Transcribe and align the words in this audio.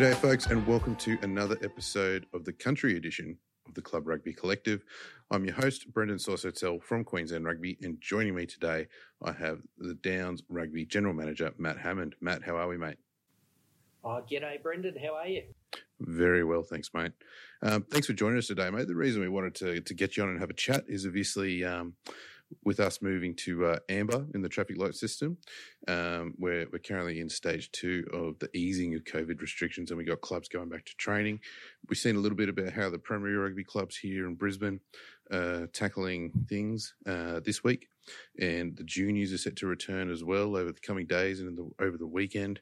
G'day, 0.00 0.14
folks, 0.14 0.46
and 0.46 0.66
welcome 0.66 0.96
to 0.96 1.18
another 1.20 1.58
episode 1.62 2.24
of 2.32 2.46
the 2.46 2.54
Country 2.54 2.96
Edition 2.96 3.36
of 3.68 3.74
the 3.74 3.82
Club 3.82 4.08
Rugby 4.08 4.32
Collective. 4.32 4.82
I'm 5.30 5.44
your 5.44 5.54
host, 5.54 5.92
Brendan 5.92 6.16
Sausotel 6.16 6.82
from 6.82 7.04
Queensland 7.04 7.44
Rugby, 7.44 7.76
and 7.82 8.00
joining 8.00 8.34
me 8.34 8.46
today, 8.46 8.86
I 9.22 9.32
have 9.32 9.60
the 9.76 9.92
Downs 9.92 10.42
Rugby 10.48 10.86
General 10.86 11.12
Manager, 11.12 11.52
Matt 11.58 11.76
Hammond. 11.76 12.14
Matt, 12.22 12.42
how 12.42 12.56
are 12.56 12.66
we, 12.66 12.78
mate? 12.78 12.96
Oh, 14.02 14.22
g'day, 14.26 14.62
Brendan. 14.62 14.94
How 14.96 15.16
are 15.16 15.28
you? 15.28 15.42
Very 16.00 16.44
well, 16.44 16.62
thanks, 16.62 16.88
mate. 16.94 17.12
Um, 17.60 17.82
thanks 17.90 18.06
for 18.06 18.14
joining 18.14 18.38
us 18.38 18.46
today, 18.46 18.70
mate. 18.70 18.88
The 18.88 18.94
reason 18.94 19.20
we 19.20 19.28
wanted 19.28 19.54
to, 19.56 19.82
to 19.82 19.92
get 19.92 20.16
you 20.16 20.22
on 20.22 20.30
and 20.30 20.40
have 20.40 20.48
a 20.48 20.54
chat 20.54 20.84
is 20.88 21.04
obviously 21.04 21.62
um, 21.62 21.92
with 22.64 22.80
us 22.80 23.00
moving 23.00 23.34
to 23.34 23.66
uh, 23.66 23.78
amber 23.88 24.26
in 24.34 24.42
the 24.42 24.48
traffic 24.48 24.76
light 24.78 24.94
system, 24.94 25.36
um, 25.88 26.34
we're, 26.38 26.66
we're 26.72 26.78
currently 26.78 27.20
in 27.20 27.28
stage 27.28 27.70
two 27.72 28.04
of 28.12 28.38
the 28.38 28.54
easing 28.56 28.94
of 28.94 29.04
COVID 29.04 29.40
restrictions, 29.40 29.90
and 29.90 29.98
we 29.98 30.04
got 30.04 30.20
clubs 30.20 30.48
going 30.48 30.68
back 30.68 30.84
to 30.86 30.96
training. 30.96 31.40
We've 31.88 31.98
seen 31.98 32.16
a 32.16 32.20
little 32.20 32.36
bit 32.36 32.48
about 32.48 32.72
how 32.72 32.90
the 32.90 32.98
primary 32.98 33.36
rugby 33.36 33.64
clubs 33.64 33.96
here 33.96 34.26
in 34.26 34.34
Brisbane 34.34 34.80
uh, 35.30 35.66
tackling 35.72 36.32
things 36.48 36.94
uh, 37.06 37.40
this 37.40 37.62
week, 37.62 37.88
and 38.38 38.76
the 38.76 38.84
juniors 38.84 39.32
are 39.32 39.38
set 39.38 39.56
to 39.56 39.66
return 39.66 40.10
as 40.10 40.24
well 40.24 40.56
over 40.56 40.72
the 40.72 40.80
coming 40.80 41.06
days 41.06 41.40
and 41.40 41.56
the, 41.56 41.70
over 41.84 41.96
the 41.96 42.06
weekend. 42.06 42.60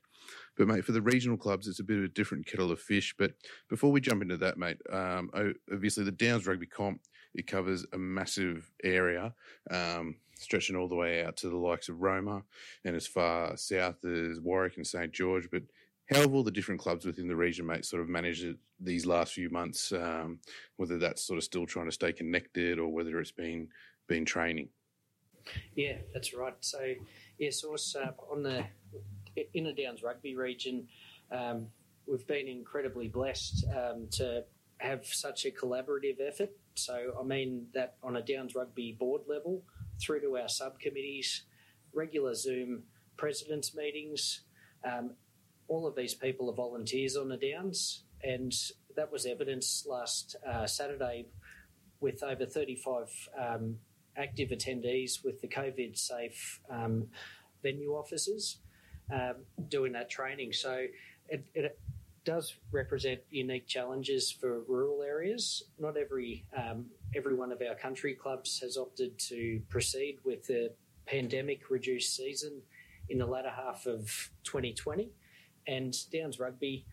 But 0.57 0.69
mate, 0.69 0.85
for 0.85 0.93
the 0.93 1.01
regional 1.01 1.37
clubs, 1.37 1.69
it's 1.69 1.81
a 1.81 1.85
bit 1.85 1.99
of 1.99 2.05
a 2.05 2.09
different 2.09 2.47
kettle 2.47 2.73
of 2.73 2.81
fish. 2.81 3.15
But 3.17 3.33
before 3.71 3.93
we 3.93 4.01
jump 4.01 4.23
into 4.23 4.37
that, 4.39 4.59
mate, 4.59 4.79
um, 4.93 5.31
obviously 5.73 6.05
the 6.05 6.13
Downs 6.13 6.47
Rugby 6.47 6.67
Comp 6.67 7.01
it 7.35 7.47
covers 7.47 7.87
a 7.93 7.99
massive 7.99 8.71
area, 8.83 9.35
um, 9.71 10.17
stretching 10.37 10.77
all 10.77 10.89
the 10.89 10.95
way 10.95 11.25
out 11.25 11.37
to 11.39 11.49
the 11.49 11.57
likes 11.57 11.89
of 11.89 12.01
Roma 12.01 12.43
and 12.85 12.97
as 12.97 13.07
far 13.07 13.57
south 13.57 14.05
as 14.05 14.41
Warwick 14.41 14.77
and 14.77 14.87
St 14.87 15.13
George. 15.13 15.49
But 15.51 15.63
how 16.11 16.21
have 16.21 16.35
all 16.35 16.43
the 16.45 16.51
different 16.51 16.81
clubs 16.81 17.05
within 17.05 17.29
the 17.29 17.37
region, 17.37 17.67
mate, 17.67 17.85
sort 17.85 18.03
of 18.03 18.09
managed 18.09 18.45
it 18.45 18.57
these 18.81 19.05
last 19.05 19.35
few 19.35 19.51
months? 19.51 19.93
Um, 19.93 20.41
whether 20.77 20.99
that's 20.99 21.23
sort 21.23 21.37
of 21.37 21.45
still 21.45 21.67
trying 21.67 21.87
to 21.87 21.93
stay 21.93 22.13
connected 22.13 22.79
or 22.79 22.89
whether 22.89 23.21
it's 23.21 23.33
been 23.33 23.69
been 24.07 24.25
training. 24.25 24.71
Yeah, 25.75 25.97
that's 26.13 26.35
right. 26.35 26.55
So, 26.61 26.95
yeah, 27.39 27.51
so 27.51 27.75
uh, 27.75 28.11
on 28.31 28.43
the 28.43 28.65
Inner 29.55 29.73
Downs 29.73 30.03
Rugby 30.03 30.35
region, 30.35 30.89
um, 31.31 31.69
we've 32.07 32.27
been 32.27 32.49
incredibly 32.49 33.09
blessed 33.09 33.65
um, 33.75 34.09
to 34.13 34.45
have 34.79 35.07
such 35.07 35.45
a 35.45 35.51
collaborative 35.51 36.17
effort. 36.27 36.51
So, 36.79 37.15
I 37.19 37.23
mean 37.25 37.67
that 37.75 37.97
on 38.03 38.17
a 38.17 38.23
Downs 38.23 38.55
Rugby 38.55 38.97
board 38.99 39.23
level, 39.29 39.63
through 40.01 40.21
to 40.21 40.39
our 40.39 40.49
subcommittees, 40.49 41.43
regular 41.93 42.35
Zoom 42.35 42.85
presidents' 43.17 43.75
meetings. 43.75 44.43
Um, 44.85 45.13
all 45.67 45.87
of 45.87 45.97
these 45.97 46.15
people 46.15 46.51
are 46.51 46.55
volunteers 46.55 47.17
on 47.17 47.29
the 47.29 47.37
Downs, 47.37 48.05
and 48.23 48.55
that 48.97 49.13
was 49.13 49.27
evidenced 49.27 49.87
last 49.87 50.37
uh, 50.47 50.67
Saturday 50.67 51.27
with 52.01 52.23
over 52.23 52.47
35 52.47 53.29
um, 53.39 53.77
active 54.17 54.51
attendees 54.51 55.25
with 55.25 55.41
the 55.41 55.49
COVID 55.49 55.97
safe 55.99 56.61
um, 56.71 57.09
venue 57.63 57.93
officers 57.93 58.59
um, 59.13 59.35
doing 59.69 59.93
that 59.93 60.11
training. 60.11 60.53
So 60.53 60.87
it, 61.29 61.45
it, 61.55 61.79
does 62.29 62.57
represent 62.73 63.21
unique 63.31 63.67
challenges 63.67 64.31
for 64.31 64.61
rural 64.69 65.03
areas. 65.03 65.63
Not 65.79 65.97
every 65.97 66.45
um, 66.55 66.85
every 67.17 67.35
one 67.35 67.51
of 67.51 67.63
our 67.67 67.75
country 67.75 68.13
clubs 68.13 68.61
has 68.61 68.77
opted 68.77 69.19
to 69.31 69.63
proceed 69.71 70.19
with 70.25 70.47
the 70.47 70.75
pandemic 71.07 71.71
reduced 71.71 72.15
season 72.15 72.61
in 73.09 73.17
the 73.17 73.25
latter 73.25 73.49
half 73.49 73.87
of 73.87 74.31
2020, 74.45 75.11
and 75.67 75.97
Downs 76.13 76.39
Rugby 76.39 76.85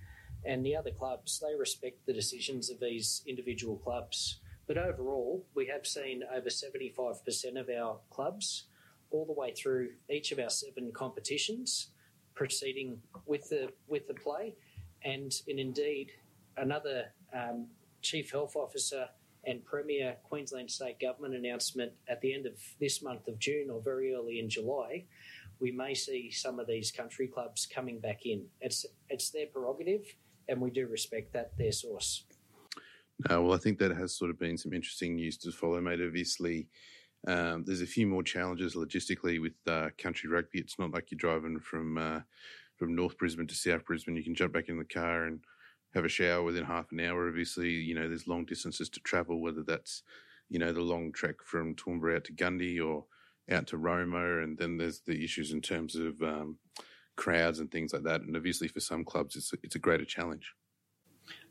and 0.45 0.65
the 0.65 0.73
other 0.73 0.91
clubs 0.91 1.43
they 1.45 1.53
respect 1.53 2.05
the 2.05 2.13
decisions 2.13 2.69
of 2.69 2.79
these 2.79 3.21
individual 3.27 3.75
clubs. 3.75 4.39
But 4.67 4.77
overall, 4.77 5.45
we 5.53 5.67
have 5.67 5.85
seen 5.85 6.23
over 6.33 6.47
75% 6.47 7.59
of 7.59 7.69
our 7.69 7.99
clubs, 8.09 8.67
all 9.11 9.25
the 9.25 9.33
way 9.33 9.51
through 9.51 9.89
each 10.09 10.31
of 10.31 10.39
our 10.39 10.49
seven 10.49 10.93
competitions, 10.93 11.89
proceeding 12.35 13.01
with 13.25 13.49
the 13.49 13.73
with 13.89 14.07
the 14.07 14.13
play, 14.13 14.55
and, 15.05 15.33
and 15.47 15.59
indeed 15.59 16.11
another 16.57 17.05
um, 17.33 17.67
chief 18.01 18.31
health 18.31 18.55
officer 18.55 19.07
and 19.45 19.63
premier 19.63 20.15
Queensland 20.23 20.69
state 20.69 20.99
government 20.99 21.35
announcement 21.35 21.91
at 22.09 22.19
the 22.21 22.33
end 22.33 22.45
of 22.45 22.53
this 22.79 23.01
month 23.01 23.27
of 23.27 23.39
June 23.39 23.69
or 23.69 23.79
very 23.81 24.13
early 24.13 24.39
in 24.39 24.49
July, 24.49 25.05
we 25.59 25.71
may 25.71 25.93
see 25.93 26.31
some 26.31 26.59
of 26.59 26.67
these 26.67 26.91
country 26.91 27.27
clubs 27.27 27.65
coming 27.65 27.99
back 27.99 28.25
in. 28.25 28.45
It's 28.59 28.85
it's 29.09 29.29
their 29.29 29.47
prerogative, 29.47 30.05
and 30.49 30.59
we 30.59 30.71
do 30.71 30.87
respect 30.87 31.33
that 31.33 31.57
their 31.57 31.71
source. 31.71 32.23
No, 33.29 33.43
well, 33.43 33.53
I 33.53 33.57
think 33.57 33.79
that 33.79 33.95
has 33.95 34.13
sort 34.17 34.31
of 34.31 34.39
been 34.39 34.57
some 34.57 34.73
interesting 34.73 35.15
news 35.15 35.37
to 35.37 35.51
follow, 35.51 35.79
mate. 35.79 36.01
Obviously, 36.05 36.67
um, 37.27 37.63
there's 37.63 37.81
a 37.81 37.87
few 37.87 38.07
more 38.07 38.23
challenges 38.23 38.75
logistically 38.75 39.41
with 39.41 39.53
uh, 39.67 39.89
country 39.97 40.29
rugby. 40.29 40.59
It's 40.59 40.77
not 40.77 40.91
like 40.91 41.11
you're 41.11 41.17
driving 41.17 41.59
from 41.59 41.97
uh, 41.97 42.19
from 42.77 42.95
North 42.95 43.17
Brisbane 43.17 43.47
to 43.47 43.55
South 43.55 43.85
Brisbane. 43.85 44.15
You 44.15 44.23
can 44.23 44.35
jump 44.35 44.53
back 44.53 44.69
in 44.69 44.77
the 44.77 44.85
car 44.85 45.25
and 45.25 45.39
have 45.93 46.05
a 46.05 46.09
shower 46.09 46.43
within 46.43 46.65
half 46.65 46.91
an 46.91 46.99
hour. 46.99 47.27
Obviously, 47.27 47.69
you 47.69 47.95
know 47.95 48.07
there's 48.07 48.27
long 48.27 48.45
distances 48.45 48.89
to 48.89 48.99
travel, 48.99 49.41
whether 49.41 49.63
that's 49.63 50.03
you 50.49 50.59
know 50.59 50.71
the 50.71 50.81
long 50.81 51.11
trek 51.11 51.35
from 51.43 51.75
Toowoomba 51.75 52.17
out 52.17 52.23
to 52.25 52.33
Gundy 52.33 52.85
or 52.85 53.05
out 53.49 53.67
to 53.67 53.77
Roma, 53.77 54.41
and 54.41 54.57
then 54.57 54.77
there's 54.77 55.01
the 55.01 55.23
issues 55.23 55.51
in 55.51 55.61
terms 55.61 55.95
of 55.95 56.21
um, 56.21 56.57
crowds 57.15 57.59
and 57.59 57.71
things 57.71 57.93
like 57.93 58.03
that. 58.03 58.21
And 58.21 58.35
obviously, 58.35 58.67
for 58.67 58.79
some 58.79 59.03
clubs, 59.03 59.35
it's 59.35 59.53
it's 59.63 59.75
a 59.75 59.79
greater 59.79 60.05
challenge. 60.05 60.53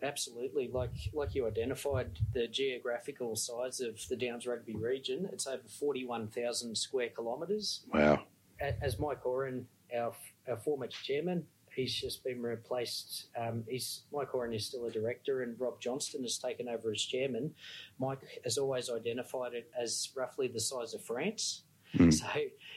Absolutely, 0.02 0.68
like 0.72 0.92
like 1.12 1.34
you 1.34 1.46
identified, 1.46 2.18
the 2.32 2.46
geographical 2.46 3.34
size 3.36 3.80
of 3.80 3.98
the 4.08 4.16
Downs 4.16 4.46
Rugby 4.46 4.76
region, 4.76 5.28
it's 5.32 5.46
over 5.46 5.62
forty 5.80 6.04
one 6.04 6.28
thousand 6.28 6.76
square 6.76 7.08
kilometres. 7.08 7.84
Wow! 7.92 8.24
As 8.60 8.98
Mike 8.98 9.20
Horan, 9.20 9.66
our 9.96 10.12
our 10.48 10.56
former 10.56 10.86
chairman, 10.86 11.46
he's 11.74 11.94
just 11.94 12.24
been 12.24 12.42
replaced. 12.42 13.26
Um, 13.38 13.64
he's 13.68 14.02
Mike 14.12 14.28
Horan 14.28 14.52
is 14.52 14.66
still 14.66 14.86
a 14.86 14.90
director, 14.90 15.42
and 15.42 15.58
Rob 15.58 15.80
Johnston 15.80 16.22
has 16.22 16.38
taken 16.38 16.68
over 16.68 16.90
as 16.90 17.02
chairman. 17.02 17.54
Mike 17.98 18.40
has 18.44 18.58
always 18.58 18.90
identified 18.90 19.54
it 19.54 19.70
as 19.78 20.10
roughly 20.16 20.48
the 20.48 20.60
size 20.60 20.94
of 20.94 21.02
France. 21.04 21.62
Mm. 21.96 22.12
So 22.12 22.26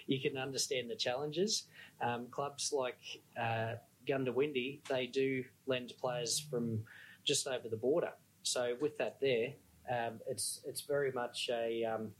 you 0.05 0.19
can 0.21 0.37
understand 0.37 0.89
the 0.89 0.95
challenges. 0.95 1.63
Um, 2.01 2.27
clubs 2.29 2.71
like 2.71 2.99
uh, 3.39 3.73
Goondiwindi, 4.07 4.87
they 4.87 5.07
do 5.07 5.43
lend 5.65 5.93
players 5.99 6.39
from 6.39 6.83
just 7.23 7.47
over 7.47 7.67
the 7.67 7.77
border. 7.77 8.11
So 8.43 8.75
with 8.79 8.97
that 8.99 9.19
there, 9.19 9.53
um, 9.91 10.19
it's 10.27 10.61
it's 10.65 10.81
very 10.81 11.11
much 11.11 11.49
a 11.51 11.83
um, 11.83 12.11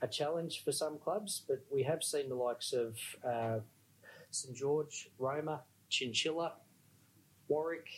a 0.00 0.08
challenge 0.08 0.64
for 0.64 0.72
some 0.72 0.98
clubs, 0.98 1.42
but 1.46 1.64
we 1.70 1.82
have 1.84 2.02
seen 2.02 2.28
the 2.28 2.34
likes 2.34 2.72
of 2.72 2.98
uh, 3.24 3.60
St 4.32 4.56
George, 4.56 5.10
Roma, 5.18 5.62
Chinchilla, 5.88 6.54
Warwick. 7.48 7.88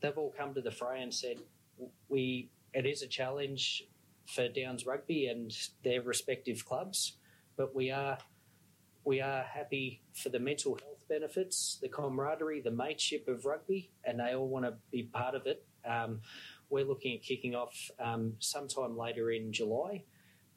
They've 0.00 0.16
all 0.16 0.32
come 0.36 0.54
to 0.54 0.60
the 0.60 0.70
fray 0.70 1.02
and 1.02 1.12
said 1.12 1.38
we 2.08 2.50
it 2.72 2.86
is 2.86 3.02
a 3.02 3.06
challenge 3.06 3.84
for 4.26 4.48
Downs 4.48 4.86
Rugby 4.86 5.26
and 5.26 5.52
their 5.82 6.02
respective 6.02 6.64
clubs, 6.64 7.16
but 7.56 7.74
we 7.74 7.90
are 7.90 8.18
we 9.04 9.20
are 9.20 9.42
happy 9.42 10.02
for 10.14 10.28
the 10.28 10.38
mental 10.38 10.78
health 10.80 11.08
benefits, 11.08 11.78
the 11.82 11.88
camaraderie, 11.88 12.60
the 12.60 12.70
mateship 12.70 13.26
of 13.26 13.44
rugby, 13.44 13.90
and 14.04 14.20
they 14.20 14.34
all 14.34 14.48
want 14.48 14.64
to 14.64 14.74
be 14.92 15.02
part 15.02 15.34
of 15.34 15.46
it. 15.46 15.64
Um, 15.84 16.20
we're 16.70 16.84
looking 16.84 17.16
at 17.16 17.22
kicking 17.22 17.54
off 17.54 17.90
um, 17.98 18.34
sometime 18.38 18.96
later 18.96 19.32
in 19.32 19.52
July. 19.52 20.04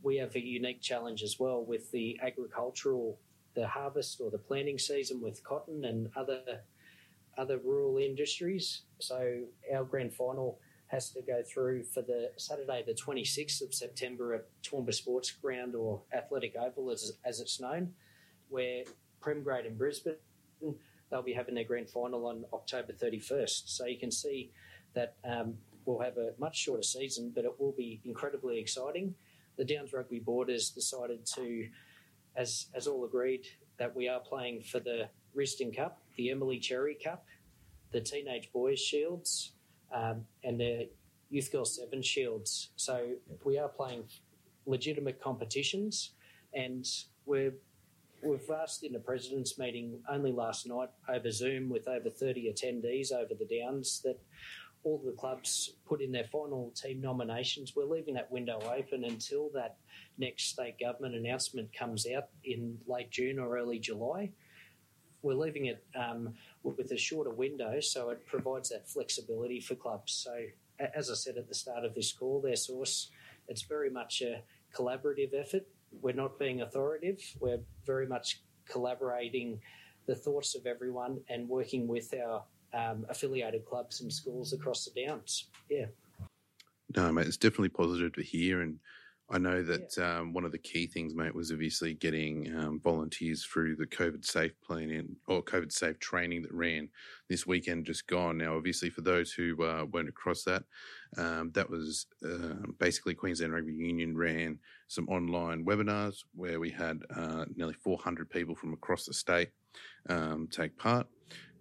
We 0.04 0.18
have 0.18 0.36
a 0.36 0.40
unique 0.40 0.81
challenge 0.81 1.24
as 1.24 1.40
well 1.40 1.66
with 1.66 1.92
the 1.92 2.20
agricultural, 2.22 3.18
the 3.56 3.68
harvest 3.68 4.19
or 4.22 4.30
the 4.30 4.38
planting 4.38 4.78
season 4.78 5.22
with 5.22 5.44
cotton 5.44 5.86
and 5.86 6.10
other 6.16 6.42
other 7.38 7.57
rural 7.57 7.98
industries. 7.98 8.84
So 9.00 9.42
our 9.74 9.84
grand 9.84 10.13
final 10.13 10.60
has 10.88 11.10
to 11.12 11.22
go 11.22 11.42
through 11.44 11.84
for 11.84 12.02
the 12.02 12.31
Saturday, 12.38 12.84
the 12.86 12.94
26th 12.94 13.62
of 13.62 13.74
September 13.74 14.34
at 14.34 14.46
Toowoomba 14.63 14.94
Sports 14.94 15.31
Ground 15.31 15.75
or 15.75 16.02
Athletic 16.13 16.56
Oval, 16.56 16.92
as, 16.92 17.12
as 17.25 17.40
it's 17.40 17.60
known 17.60 17.92
where 18.50 18.84
Prem 19.19 19.44
Grade 19.44 19.66
in 19.66 19.75
Brisbane, 19.75 20.16
they'll 21.10 21.24
be 21.24 21.34
having 21.34 21.56
their 21.56 21.63
grand 21.63 21.90
final 21.90 22.28
on 22.28 22.46
October 22.54 22.94
31st. 22.94 23.63
So 23.66 23.86
you 23.86 23.98
can 23.98 24.12
see 24.12 24.51
that 24.94 25.16
um, 25.24 25.56
we'll 25.86 26.00
have 26.00 26.18
a 26.18 26.34
much 26.38 26.58
shorter 26.58 26.84
season, 26.84 27.31
but 27.34 27.46
it 27.46 27.60
will 27.60 27.74
be 27.74 28.01
incredibly 28.06 28.60
exciting. 28.60 29.16
The 29.58 29.66
Downs 29.66 29.94
Rugby 29.94 30.19
Board 30.19 30.50
has 30.50 30.69
decided 30.69 31.25
to, 31.36 31.68
as, 32.36 32.68
as 32.74 32.88
all 32.88 33.06
agreed, 33.06 33.46
that 33.78 33.96
we 33.96 34.08
are 34.08 34.20
playing 34.20 34.64
for 34.64 34.80
the 34.80 35.10
Risdon 35.36 35.76
Cup, 35.76 36.02
the 36.18 36.32
Emily 36.32 36.60
Cherry 36.60 36.96
Cup, 36.96 37.26
the 37.92 38.02
Teenage 38.02 38.52
Boys 38.54 38.80
Shields, 38.80 39.54
um, 39.94 40.26
and 40.44 40.60
the 40.60 40.90
Youth 41.30 41.52
Girl 41.52 41.66
Seven 41.66 42.02
Shields. 42.02 42.70
So 42.76 43.10
we 43.44 43.58
are 43.58 43.68
playing 43.70 44.04
legitimate 44.66 45.22
competitions, 45.22 46.12
and 46.54 46.86
we're 47.26 47.54
we've 48.24 48.50
asked 48.50 48.84
in 48.84 48.94
the 48.94 49.00
president's 49.00 49.60
meeting 49.60 50.00
only 50.10 50.32
last 50.32 50.68
night 50.68 50.90
over 51.08 51.30
Zoom 51.30 51.70
with 51.70 51.88
over 51.88 52.10
30 52.10 52.52
attendees 52.52 53.12
over 53.12 53.34
the 53.34 53.46
Downs 53.46 54.02
that 54.04 54.20
all 54.86 55.02
the 55.04 55.12
clubs 55.12 55.72
put 55.88 56.00
in 56.00 56.12
their 56.12 56.24
final 56.26 56.72
team 56.76 57.02
nominations. 57.02 57.74
We're 57.76 57.86
leaving 57.86 58.14
that 58.14 58.32
window 58.32 58.60
open 58.78 59.04
until 59.04 59.50
that 59.56 59.78
next 60.20 60.50
state 60.50 60.80
government 60.80 61.16
announcement 61.16 61.76
comes 61.78 62.06
out 62.08 62.30
in 62.44 62.78
late 62.86 63.10
June 63.10 63.40
or 63.40 63.58
early 63.58 63.80
July. 63.80 64.32
We're 65.24 65.34
leaving 65.34 65.66
it 65.66 65.84
um, 66.00 66.36
with 66.64 66.92
a 66.92 66.98
shorter 66.98 67.32
window, 67.32 67.80
so 67.80 68.12
it 68.12 68.26
provides 68.28 68.70
that 68.70 68.88
flexibility 68.88 69.60
for 69.60 69.74
clubs. 69.74 70.14
So, 70.14 70.38
as 70.96 71.10
I 71.10 71.16
said 71.16 71.38
at 71.38 71.48
the 71.48 71.56
start 71.56 71.84
of 71.84 71.96
this 71.96 72.14
call, 72.14 72.40
their 72.40 72.56
source, 72.56 73.10
it's 73.48 73.64
very 73.64 73.90
much 73.90 74.22
a 74.22 74.44
collaborative 74.72 75.34
effort. 75.34 75.66
We're 76.00 76.14
not 76.14 76.38
being 76.38 76.62
authoritative. 76.62 77.24
We're 77.40 77.62
very 77.88 78.06
much 78.06 78.42
collaborating 78.70 79.62
the 80.06 80.16
thoughts 80.16 80.54
of 80.54 80.68
everyone 80.68 81.22
and 81.28 81.50
working 81.50 81.88
with 81.88 82.14
our 82.14 82.44
um, 82.75 83.06
affiliated 83.10 83.66
clubs 83.66 84.01
and 84.01 84.12
schools 84.12 84.54
across 84.54 84.86
the 84.86 85.06
Downs. 85.06 85.50
Yeah. 85.69 85.86
No, 86.95 87.12
mate, 87.12 87.27
it's 87.27 87.38
definitely 87.38 87.69
positive 87.69 88.13
to 88.13 88.22
hear. 88.22 88.62
And 88.62 88.80
I 89.30 89.39
know 89.39 89.63
that 89.63 89.95
yeah. 89.98 90.19
um, 90.19 90.33
one 90.33 90.45
of 90.45 90.51
the 90.51 90.60
key 90.60 90.86
things, 90.86 91.16
mate, 91.16 91.33
was 91.33 91.51
obviously 91.51 91.95
getting 91.95 92.56
um, 92.56 92.80
volunteers 92.80 93.44
through 93.44 93.75
the 93.75 93.88
COVID 93.88 94.24
safe 94.24 94.51
plan 94.62 95.16
or 95.27 95.42
COVID 95.42 95.72
safe 95.72 95.98
training 96.00 96.44
that 96.44 96.54
ran 96.54 96.89
this 97.27 97.48
weekend 97.48 97.86
just 97.86 98.06
gone. 98.06 98.38
Now, 98.38 98.56
obviously, 98.56 98.89
for 98.92 99.01
those 99.01 99.31
who 99.31 99.63
uh, 99.63 99.86
weren't 99.86 100.10
across 100.10 100.44
that, 100.44 100.63
um, 101.18 101.51
that 101.56 101.68
was 101.68 102.06
uh, 102.24 102.68
basically 102.77 103.16
Queensland 103.16 103.54
Rugby 103.54 103.74
Union 103.74 104.16
ran 104.16 104.60
some 104.88 105.10
online 105.10 105.66
webinars 105.66 106.18
where 106.36 106.60
we 106.60 106.69
had 106.69 107.01
uh, 107.16 107.45
nearly 107.56 107.74
400 107.74 108.30
people 108.30 108.54
from 108.54 108.74
across 108.74 109.06
the 109.06 109.13
state 109.13 109.50
um, 110.07 110.48
take 110.51 110.77
part 110.77 111.07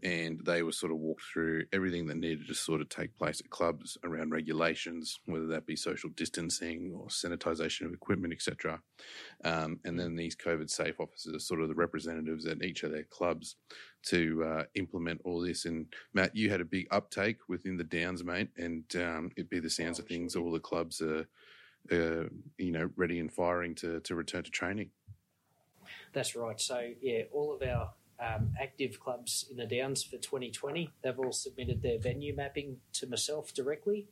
and 0.04 0.38
they 0.44 0.62
were 0.62 0.70
sort 0.70 0.92
of 0.92 0.98
walked 0.98 1.22
through 1.32 1.64
everything 1.72 2.06
that 2.06 2.18
needed 2.18 2.46
to 2.46 2.54
sort 2.54 2.82
of 2.82 2.90
take 2.90 3.16
place 3.16 3.40
at 3.40 3.48
clubs 3.48 3.96
around 4.04 4.32
regulations, 4.32 5.18
whether 5.24 5.46
that 5.46 5.64
be 5.64 5.76
social 5.76 6.10
distancing 6.10 6.92
or 6.94 7.06
sanitisation 7.06 7.86
of 7.86 7.94
equipment, 7.94 8.34
etc. 8.34 8.80
Um, 9.44 9.80
and 9.84 9.98
then 9.98 10.14
these 10.14 10.36
COVID 10.36 10.68
safe 10.68 11.00
officers 11.00 11.34
are 11.34 11.38
sort 11.38 11.62
of 11.62 11.68
the 11.68 11.74
representatives 11.74 12.44
at 12.44 12.62
each 12.62 12.82
of 12.82 12.92
their 12.92 13.04
clubs 13.04 13.56
to 14.08 14.44
uh, 14.44 14.64
implement 14.74 15.22
all 15.24 15.40
this. 15.40 15.64
And 15.64 15.86
Matt, 16.12 16.36
you 16.36 16.50
had 16.50 16.60
a 16.60 16.66
big 16.66 16.86
uptake 16.90 17.38
within 17.48 17.78
the 17.78 17.84
Downs, 17.84 18.22
mate, 18.22 18.50
and 18.58 18.84
um, 18.96 19.30
it'd 19.36 19.48
be 19.48 19.60
the 19.60 19.70
sounds 19.70 19.98
oh, 19.98 20.02
of 20.02 20.08
things. 20.08 20.36
All 20.36 20.52
the 20.52 20.60
clubs 20.60 21.00
are, 21.00 21.26
uh, 21.90 22.28
you 22.58 22.72
know, 22.72 22.90
ready 22.96 23.20
and 23.20 23.32
firing 23.32 23.74
to 23.76 24.00
to 24.00 24.14
return 24.14 24.42
to 24.42 24.50
training. 24.50 24.90
That's 26.12 26.36
right. 26.36 26.60
So 26.60 26.90
yeah, 27.00 27.22
all 27.32 27.54
of 27.54 27.62
our 27.62 27.90
um, 28.20 28.52
active 28.61 29.00
clubs 29.00 29.46
in 29.50 29.56
the 29.56 29.66
Downs 29.66 30.02
for 30.02 30.16
2020. 30.16 30.90
They've 31.02 31.19
all 31.19 31.32
submitted 31.32 31.82
their 31.82 31.99
venue 31.99 32.34
mapping 32.34 32.78
to 32.94 33.06
myself 33.06 33.52
directly 33.52 34.06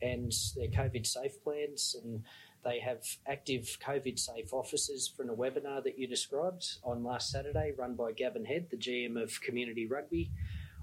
and 0.00 0.32
their 0.56 0.68
COVID 0.68 1.06
safe 1.06 1.42
plans. 1.42 1.96
And 2.02 2.22
they 2.64 2.80
have 2.80 3.04
active 3.26 3.78
COVID 3.84 4.18
safe 4.18 4.52
officers 4.52 5.08
from 5.08 5.26
the 5.28 5.34
webinar 5.34 5.82
that 5.84 5.98
you 5.98 6.06
described 6.06 6.78
on 6.84 7.04
last 7.04 7.30
Saturday, 7.30 7.72
run 7.76 7.94
by 7.94 8.12
Gavin 8.12 8.44
Head, 8.44 8.68
the 8.70 8.76
GM 8.76 9.20
of 9.20 9.40
Community 9.40 9.86
Rugby. 9.86 10.30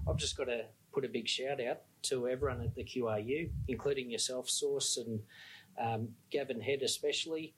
I've 0.08 0.16
just 0.16 0.36
got 0.36 0.44
to 0.44 0.64
put 0.92 1.04
a 1.04 1.08
big 1.08 1.28
shout 1.28 1.60
out 1.60 1.82
to 2.02 2.28
everyone 2.28 2.62
at 2.62 2.74
the 2.74 2.84
QRU, 2.84 3.50
including 3.68 4.10
yourself, 4.10 4.48
Source, 4.48 4.96
and 4.96 5.20
um, 5.78 6.08
Gavin 6.30 6.60
Head 6.60 6.82
especially, 6.82 7.54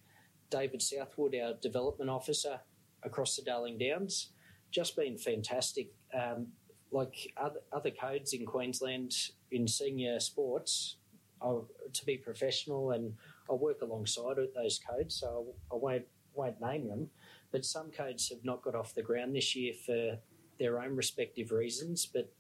David 0.51 0.83
Southwood, 0.83 1.35
our 1.35 1.55
development 1.55 2.11
officer 2.11 2.61
across 3.03 3.37
the 3.37 3.43
Darling 3.43 3.79
Downs 3.79 4.31
just 4.73 4.97
been 4.97 5.17
fantastic. 5.17 5.93
Um, 6.13 6.49
like 6.91 7.33
other, 7.37 7.61
other 7.73 7.91
codes 7.91 8.33
in 8.33 8.45
Queensland 8.45 9.15
in 9.51 9.69
senior 9.69 10.19
sports, 10.19 10.97
I'll, 11.41 11.69
to 11.93 12.07
be 12.07 12.17
professional 12.17 12.91
and 12.93 13.15
I 13.51 13.55
work 13.55 13.83
alongside 13.83 14.37
those 14.55 14.81
codes, 14.89 15.15
so 15.17 15.47
I, 15.71 15.75
I 15.75 15.79
won't 15.79 16.05
won't 16.35 16.61
name 16.61 16.89
them. 16.89 17.11
But 17.51 17.65
some 17.65 17.91
codes 17.91 18.29
have 18.31 18.45
not 18.45 18.63
got 18.63 18.75
off 18.75 18.95
the 18.95 19.03
ground 19.03 19.37
this 19.37 19.55
year 19.55 19.75
for 19.75 20.19
their 20.59 20.81
own 20.81 20.97
respective 20.97 21.53
reasons. 21.53 22.07
But 22.07 22.33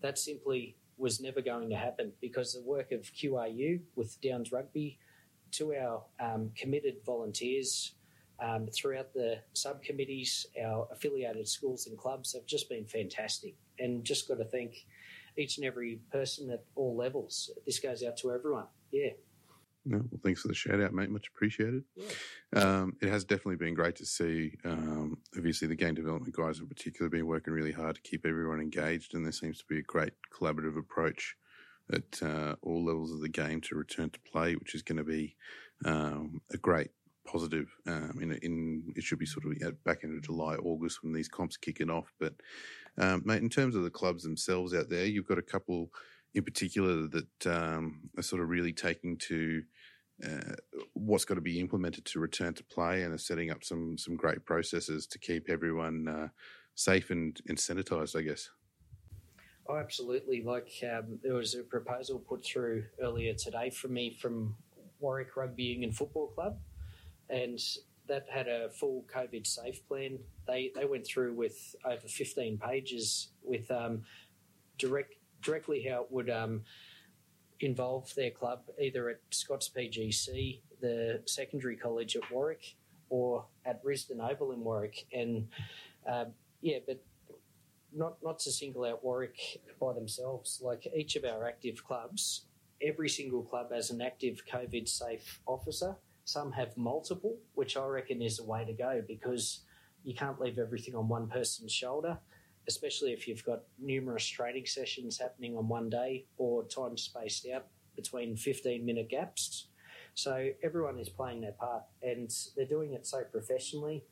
that 0.00 0.18
simply 0.18 0.76
was 0.96 1.20
never 1.20 1.42
going 1.42 1.68
to 1.70 1.76
happen 1.76 2.12
because 2.20 2.54
the 2.54 2.62
work 2.62 2.92
of 2.92 3.02
QRU 3.02 3.80
with 3.94 4.18
Downs 4.22 4.52
Rugby 4.52 4.98
to 5.52 5.74
our 5.74 6.02
um, 6.18 6.50
committed 6.56 6.96
volunteers 7.04 7.92
um, 8.40 8.68
throughout 8.74 9.12
the 9.12 9.38
subcommittees, 9.52 10.46
our 10.62 10.88
affiliated 10.92 11.48
schools 11.48 11.86
and 11.86 11.96
clubs 11.96 12.32
have 12.34 12.46
just 12.46 12.68
been 12.68 12.84
fantastic. 12.84 13.54
And 13.78 14.04
just 14.04 14.28
got 14.28 14.38
to 14.38 14.44
thank 14.44 14.86
each 15.36 15.58
and 15.58 15.66
every 15.66 16.00
person 16.10 16.50
at 16.50 16.64
all 16.74 16.96
levels. 16.96 17.50
This 17.66 17.78
goes 17.78 18.02
out 18.02 18.16
to 18.18 18.32
everyone. 18.32 18.66
Yeah. 18.90 19.10
No, 19.88 19.98
well, 19.98 20.20
thanks 20.24 20.42
for 20.42 20.48
the 20.48 20.54
shout 20.54 20.80
out, 20.80 20.92
mate. 20.92 21.10
Much 21.10 21.28
appreciated. 21.28 21.84
Yeah. 21.94 22.60
Um, 22.60 22.96
it 23.00 23.08
has 23.08 23.24
definitely 23.24 23.56
been 23.56 23.74
great 23.74 23.94
to 23.96 24.06
see. 24.06 24.52
Um, 24.64 25.18
obviously, 25.36 25.68
the 25.68 25.76
game 25.76 25.94
development 25.94 26.34
guys 26.34 26.58
in 26.58 26.66
particular 26.66 27.08
been 27.08 27.26
working 27.26 27.54
really 27.54 27.72
hard 27.72 27.94
to 27.94 28.00
keep 28.02 28.26
everyone 28.26 28.60
engaged, 28.60 29.14
and 29.14 29.24
there 29.24 29.32
seems 29.32 29.58
to 29.58 29.64
be 29.68 29.78
a 29.78 29.82
great 29.82 30.12
collaborative 30.34 30.76
approach 30.76 31.36
at 31.92 32.20
uh, 32.20 32.56
all 32.62 32.84
levels 32.84 33.12
of 33.12 33.20
the 33.20 33.28
game 33.28 33.60
to 33.60 33.76
return 33.76 34.10
to 34.10 34.18
play, 34.20 34.54
which 34.54 34.74
is 34.74 34.82
going 34.82 34.98
to 34.98 35.04
be 35.04 35.36
um, 35.84 36.40
a 36.52 36.56
great 36.56 36.90
positive. 37.26 37.74
Um, 37.86 38.18
in, 38.20 38.32
in 38.42 38.92
it 38.96 39.02
should 39.02 39.18
be 39.18 39.26
sort 39.26 39.44
of 39.46 39.84
back 39.84 40.04
into 40.04 40.20
July, 40.20 40.54
August 40.56 41.02
when 41.02 41.12
these 41.12 41.28
comps 41.28 41.56
kicking 41.56 41.90
off. 41.90 42.12
But 42.18 42.34
um, 42.98 43.22
mate, 43.24 43.42
in 43.42 43.50
terms 43.50 43.74
of 43.74 43.82
the 43.82 43.90
clubs 43.90 44.22
themselves 44.22 44.74
out 44.74 44.88
there, 44.88 45.04
you've 45.04 45.28
got 45.28 45.38
a 45.38 45.42
couple 45.42 45.90
in 46.34 46.44
particular 46.44 47.08
that 47.08 47.46
um, 47.46 48.00
are 48.16 48.22
sort 48.22 48.42
of 48.42 48.48
really 48.48 48.72
taking 48.72 49.16
to 49.16 49.62
uh, 50.24 50.54
what's 50.94 51.24
got 51.24 51.34
to 51.34 51.40
be 51.40 51.60
implemented 51.60 52.04
to 52.06 52.20
return 52.20 52.54
to 52.54 52.64
play 52.64 53.02
and 53.02 53.12
are 53.12 53.18
setting 53.18 53.50
up 53.50 53.62
some 53.62 53.98
some 53.98 54.16
great 54.16 54.44
processes 54.44 55.06
to 55.06 55.18
keep 55.18 55.50
everyone 55.50 56.08
uh, 56.08 56.28
safe 56.74 57.10
and, 57.10 57.40
and 57.48 57.58
sanitized, 57.58 58.16
I 58.16 58.22
guess. 58.22 58.48
Oh, 59.68 59.76
absolutely. 59.76 60.42
Like 60.42 60.70
um, 60.84 61.18
there 61.22 61.34
was 61.34 61.54
a 61.54 61.64
proposal 61.64 62.20
put 62.20 62.44
through 62.44 62.84
earlier 63.02 63.34
today 63.34 63.70
for 63.70 63.88
me 63.88 64.10
from 64.10 64.54
Warwick 65.00 65.36
Rugby 65.36 65.64
Union 65.64 65.92
Football 65.92 66.28
Club 66.28 66.58
and 67.30 67.58
that 68.08 68.26
had 68.30 68.48
a 68.48 68.68
full 68.70 69.04
COVID 69.12 69.46
safe 69.46 69.86
plan. 69.88 70.18
They 70.46 70.72
they 70.74 70.84
went 70.84 71.06
through 71.06 71.34
with 71.34 71.74
over 71.84 72.06
15 72.06 72.58
pages 72.58 73.28
with 73.42 73.70
um, 73.70 74.02
direct 74.78 75.14
directly 75.42 75.82
how 75.82 76.02
it 76.02 76.10
would 76.10 76.30
um, 76.30 76.62
involve 77.60 78.14
their 78.14 78.30
club 78.30 78.60
either 78.80 79.08
at 79.08 79.20
Scots 79.30 79.70
PGC, 79.74 80.60
the 80.80 81.22
secondary 81.26 81.76
college 81.76 82.16
at 82.16 82.30
Warwick, 82.30 82.76
or 83.08 83.46
at 83.64 83.84
Risdon 83.84 84.20
Oval 84.20 84.52
in 84.52 84.60
Warwick. 84.60 85.06
And 85.12 85.48
uh, 86.08 86.26
yeah, 86.60 86.78
but 86.86 87.02
not 87.92 88.16
not 88.22 88.38
to 88.40 88.52
single 88.52 88.84
out 88.84 89.04
Warwick 89.04 89.38
by 89.80 89.92
themselves. 89.92 90.60
Like 90.62 90.86
each 90.94 91.16
of 91.16 91.24
our 91.24 91.46
active 91.46 91.84
clubs, 91.84 92.46
every 92.80 93.08
single 93.08 93.42
club 93.42 93.72
has 93.72 93.90
an 93.90 94.00
active 94.00 94.42
COVID 94.50 94.88
safe 94.88 95.40
officer 95.46 95.96
some 96.26 96.50
have 96.52 96.76
multiple, 96.76 97.36
which 97.54 97.76
I 97.76 97.86
reckon 97.86 98.20
is 98.20 98.38
the 98.38 98.44
way 98.44 98.64
to 98.64 98.72
go 98.72 99.00
because 99.06 99.60
you 100.02 100.12
can't 100.12 100.40
leave 100.40 100.58
everything 100.58 100.96
on 100.96 101.08
one 101.08 101.28
person's 101.28 101.72
shoulder, 101.72 102.18
especially 102.66 103.12
if 103.12 103.28
you've 103.28 103.44
got 103.44 103.62
numerous 103.78 104.26
training 104.26 104.66
sessions 104.66 105.18
happening 105.18 105.56
on 105.56 105.68
one 105.68 105.88
day 105.88 106.26
or 106.36 106.64
time 106.64 106.96
spaced 106.96 107.46
out 107.48 107.66
between 107.94 108.36
15 108.36 108.84
minute 108.84 109.08
gaps. 109.08 109.68
So 110.14 110.50
everyone 110.64 110.98
is 110.98 111.08
playing 111.08 111.42
their 111.42 111.52
part 111.52 111.84
and 112.02 112.28
they're 112.56 112.66
doing 112.66 112.94
it 112.94 113.06
so 113.06 113.22
professionally. 113.30 114.02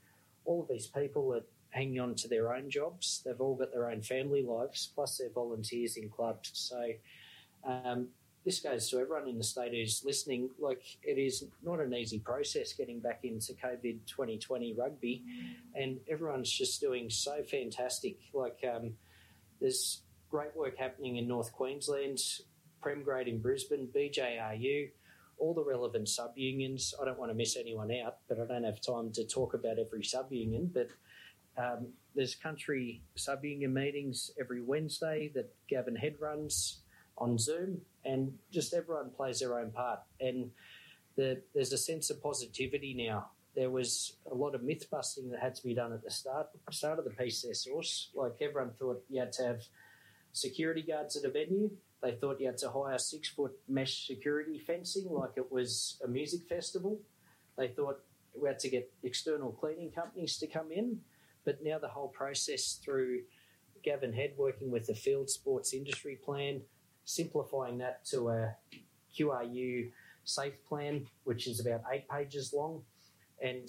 All 0.44 0.62
of 0.62 0.68
these 0.68 0.86
people 0.86 1.34
are 1.34 1.42
hanging 1.70 1.98
on 1.98 2.14
to 2.14 2.28
their 2.28 2.54
own 2.54 2.70
jobs. 2.70 3.22
They've 3.24 3.40
all 3.40 3.56
got 3.56 3.72
their 3.72 3.90
own 3.90 4.02
family 4.02 4.44
lives, 4.44 4.92
plus 4.94 5.18
they're 5.18 5.30
volunteers 5.30 5.96
in 5.96 6.10
clubs. 6.10 6.50
So 6.52 6.90
um, 7.66 8.08
this 8.44 8.60
goes 8.60 8.90
to 8.90 8.98
everyone 8.98 9.28
in 9.28 9.38
the 9.38 9.44
state 9.44 9.72
who's 9.72 10.02
listening. 10.04 10.50
Like, 10.58 10.82
it 11.02 11.18
is 11.18 11.44
not 11.62 11.80
an 11.80 11.94
easy 11.94 12.18
process 12.18 12.72
getting 12.74 13.00
back 13.00 13.20
into 13.24 13.54
COVID 13.54 14.06
2020 14.06 14.74
rugby, 14.74 15.22
and 15.74 15.98
everyone's 16.08 16.50
just 16.50 16.80
doing 16.80 17.08
so 17.08 17.42
fantastic. 17.42 18.18
Like, 18.34 18.58
um, 18.70 18.92
there's 19.60 20.02
great 20.30 20.54
work 20.54 20.76
happening 20.76 21.16
in 21.16 21.26
North 21.26 21.52
Queensland, 21.52 22.18
Prem 22.82 23.02
Grade 23.02 23.28
in 23.28 23.40
Brisbane, 23.40 23.88
BJRU, 23.94 24.90
all 25.38 25.54
the 25.54 25.64
relevant 25.64 26.08
sub 26.08 26.32
unions. 26.36 26.94
I 27.00 27.04
don't 27.06 27.18
want 27.18 27.30
to 27.30 27.34
miss 27.34 27.56
anyone 27.56 27.90
out, 28.04 28.18
but 28.28 28.38
I 28.38 28.46
don't 28.46 28.64
have 28.64 28.80
time 28.80 29.10
to 29.12 29.24
talk 29.24 29.54
about 29.54 29.78
every 29.78 30.04
sub 30.04 30.30
union. 30.30 30.70
But 30.72 30.88
um, 31.56 31.88
there's 32.14 32.34
country 32.34 33.02
sub 33.14 33.44
union 33.44 33.72
meetings 33.72 34.30
every 34.38 34.60
Wednesday 34.60 35.30
that 35.34 35.54
Gavin 35.68 35.96
Head 35.96 36.16
runs 36.20 36.80
on 37.16 37.38
Zoom, 37.38 37.80
and 38.04 38.32
just 38.50 38.74
everyone 38.74 39.10
plays 39.10 39.40
their 39.40 39.58
own 39.58 39.70
part. 39.70 40.00
And 40.20 40.50
the, 41.16 41.42
there's 41.54 41.72
a 41.72 41.78
sense 41.78 42.10
of 42.10 42.22
positivity 42.22 42.94
now 42.94 43.30
there 43.54 43.70
was 43.70 44.16
a 44.30 44.34
lot 44.34 44.54
of 44.54 44.62
myth 44.62 44.90
busting 44.90 45.30
that 45.30 45.40
had 45.40 45.54
to 45.54 45.62
be 45.62 45.74
done 45.74 45.92
at 45.92 46.02
the 46.02 46.10
start 46.10 46.48
start 46.70 46.98
of 46.98 47.04
the 47.04 47.10
piece 47.10 47.44
Source. 47.52 48.10
Like 48.14 48.36
everyone 48.40 48.72
thought 48.78 49.02
you 49.08 49.20
had 49.20 49.32
to 49.34 49.44
have 49.44 49.62
security 50.32 50.82
guards 50.82 51.16
at 51.16 51.24
a 51.24 51.30
venue. 51.30 51.70
They 52.02 52.12
thought 52.12 52.40
you 52.40 52.46
had 52.46 52.58
to 52.58 52.70
hire 52.70 52.98
six 52.98 53.28
foot 53.28 53.52
mesh 53.68 54.06
security 54.06 54.58
fencing 54.58 55.08
like 55.08 55.32
it 55.36 55.50
was 55.50 56.00
a 56.04 56.08
music 56.08 56.48
festival. 56.48 57.00
They 57.56 57.68
thought 57.68 58.00
we 58.34 58.48
had 58.48 58.58
to 58.60 58.68
get 58.68 58.92
external 59.02 59.52
cleaning 59.52 59.92
companies 59.92 60.36
to 60.38 60.46
come 60.46 60.72
in. 60.72 61.00
But 61.44 61.62
now 61.62 61.78
the 61.78 61.88
whole 61.88 62.08
process 62.08 62.80
through 62.82 63.20
Gavin 63.84 64.12
Head 64.12 64.32
working 64.36 64.70
with 64.70 64.86
the 64.86 64.94
Field 64.94 65.30
Sports 65.30 65.72
Industry 65.72 66.18
Plan, 66.24 66.62
simplifying 67.04 67.78
that 67.78 68.04
to 68.06 68.28
a 68.28 68.56
QRU 69.18 69.90
safe 70.24 70.64
plan, 70.66 71.06
which 71.24 71.46
is 71.46 71.60
about 71.60 71.82
eight 71.92 72.08
pages 72.08 72.52
long, 72.52 72.82
and 73.42 73.68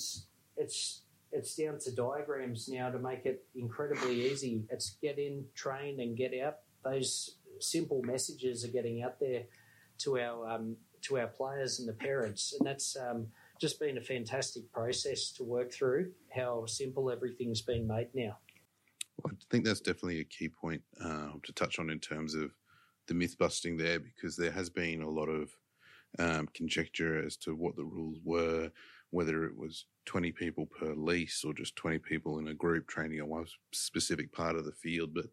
it's 0.57 1.01
it's 1.31 1.55
down 1.55 1.77
to 1.79 1.91
diagrams 1.91 2.69
now 2.69 2.89
to 2.89 2.97
make 2.97 3.25
it 3.25 3.43
incredibly 3.55 4.31
easy. 4.31 4.63
It's 4.69 4.97
get 5.01 5.19
in, 5.19 5.45
train, 5.53 5.99
and 5.99 6.15
get 6.15 6.33
out. 6.41 6.59
Those 6.83 7.37
simple 7.59 8.01
messages 8.03 8.63
are 8.63 8.69
getting 8.69 9.03
out 9.03 9.19
there 9.19 9.43
to 9.99 10.19
our 10.19 10.49
um, 10.49 10.77
to 11.03 11.19
our 11.19 11.27
players 11.27 11.79
and 11.79 11.87
the 11.87 11.93
parents, 11.93 12.55
and 12.57 12.65
that's 12.65 12.95
um, 12.95 13.27
just 13.59 13.79
been 13.79 13.97
a 13.97 14.01
fantastic 14.01 14.71
process 14.71 15.31
to 15.33 15.43
work 15.43 15.71
through. 15.71 16.11
How 16.33 16.65
simple 16.65 17.11
everything's 17.11 17.61
been 17.61 17.87
made 17.87 18.09
now. 18.13 18.37
Well, 19.17 19.33
I 19.33 19.37
think 19.49 19.65
that's 19.65 19.79
definitely 19.79 20.19
a 20.19 20.25
key 20.25 20.49
point 20.49 20.81
uh, 21.01 21.29
to 21.43 21.53
touch 21.53 21.79
on 21.79 21.89
in 21.89 21.99
terms 21.99 22.33
of 22.35 22.51
the 23.07 23.13
myth 23.13 23.37
busting 23.37 23.77
there, 23.77 23.99
because 23.99 24.35
there 24.35 24.51
has 24.51 24.69
been 24.69 25.01
a 25.01 25.09
lot 25.09 25.27
of 25.27 25.49
um, 26.19 26.47
conjecture 26.53 27.23
as 27.23 27.37
to 27.37 27.55
what 27.55 27.75
the 27.75 27.83
rules 27.83 28.19
were, 28.23 28.71
whether 29.11 29.45
it 29.45 29.57
was 29.57 29.85
20 30.05 30.31
people 30.31 30.65
per 30.65 30.93
lease 30.93 31.43
or 31.43 31.53
just 31.53 31.75
20 31.75 31.99
people 31.99 32.39
in 32.39 32.47
a 32.47 32.53
group 32.53 32.87
training 32.87 33.21
on 33.21 33.29
one 33.29 33.45
specific 33.71 34.31
part 34.31 34.55
of 34.55 34.65
the 34.65 34.71
field. 34.71 35.13
But 35.13 35.25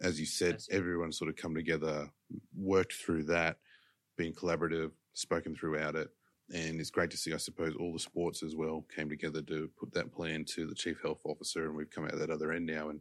as 0.00 0.20
you 0.20 0.26
said, 0.26 0.62
everyone 0.70 1.12
sort 1.12 1.30
of 1.30 1.36
come 1.36 1.54
together, 1.54 2.10
worked 2.56 2.92
through 2.92 3.24
that, 3.24 3.58
being 4.16 4.32
collaborative, 4.32 4.90
spoken 5.14 5.54
throughout 5.54 5.96
it. 5.96 6.08
And 6.52 6.80
it's 6.80 6.90
great 6.90 7.10
to 7.10 7.16
see, 7.16 7.34
I 7.34 7.36
suppose, 7.36 7.74
all 7.78 7.92
the 7.92 7.98
sports 7.98 8.42
as 8.42 8.56
well 8.56 8.86
came 8.94 9.08
together 9.08 9.42
to 9.42 9.68
put 9.78 9.92
that 9.92 10.12
plan 10.12 10.44
to 10.54 10.66
the 10.66 10.74
chief 10.74 10.98
health 11.02 11.20
officer, 11.24 11.66
and 11.66 11.76
we've 11.76 11.90
come 11.90 12.04
out 12.04 12.18
that 12.18 12.30
other 12.30 12.52
end 12.52 12.66
now. 12.66 12.88
And 12.88 13.00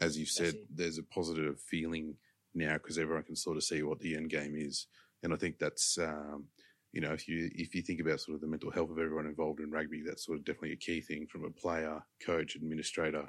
as 0.00 0.18
you 0.18 0.26
said, 0.26 0.54
there's 0.74 0.98
a 0.98 1.04
positive 1.04 1.60
feeling 1.60 2.16
now 2.54 2.74
because 2.74 2.98
everyone 2.98 3.22
can 3.22 3.36
sort 3.36 3.56
of 3.56 3.64
see 3.64 3.82
what 3.82 4.00
the 4.00 4.16
end 4.16 4.30
game 4.30 4.54
is 4.56 4.86
and 5.22 5.32
I 5.32 5.36
think 5.36 5.58
that's 5.58 5.98
um, 5.98 6.44
you 6.92 7.00
know 7.00 7.12
if 7.12 7.28
you 7.28 7.50
if 7.54 7.74
you 7.74 7.82
think 7.82 8.00
about 8.00 8.20
sort 8.20 8.34
of 8.34 8.40
the 8.40 8.46
mental 8.46 8.70
health 8.70 8.90
of 8.90 8.98
everyone 8.98 9.26
involved 9.26 9.60
in 9.60 9.70
rugby, 9.70 10.02
that's 10.04 10.24
sort 10.26 10.38
of 10.38 10.44
definitely 10.44 10.72
a 10.72 10.76
key 10.76 11.00
thing 11.00 11.26
from 11.26 11.44
a 11.44 11.50
player, 11.50 12.00
coach, 12.24 12.56
administrator, 12.56 13.24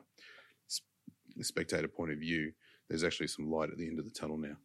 spectator 1.41 1.87
point 1.87 2.11
of 2.11 2.19
view. 2.19 2.51
There's 2.89 3.03
actually 3.03 3.27
some 3.27 3.49
light 3.49 3.69
at 3.69 3.77
the 3.77 3.87
end 3.87 3.99
of 3.99 4.05
the 4.05 4.11
tunnel 4.11 4.37
now. 4.37 4.55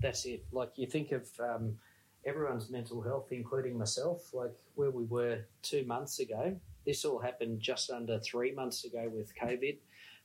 That's 0.00 0.24
it. 0.26 0.44
Like 0.52 0.72
you 0.76 0.86
think 0.86 1.12
of 1.12 1.28
um, 1.40 1.76
everyone's 2.24 2.70
mental 2.70 3.02
health, 3.02 3.28
including 3.30 3.78
myself. 3.78 4.32
Like 4.32 4.54
where 4.74 4.90
we 4.90 5.04
were 5.04 5.40
two 5.62 5.84
months 5.84 6.20
ago. 6.20 6.56
This 6.86 7.04
all 7.04 7.18
happened 7.18 7.60
just 7.60 7.90
under 7.90 8.18
three 8.20 8.52
months 8.52 8.84
ago 8.84 9.10
with 9.12 9.32
COVID. 9.36 9.76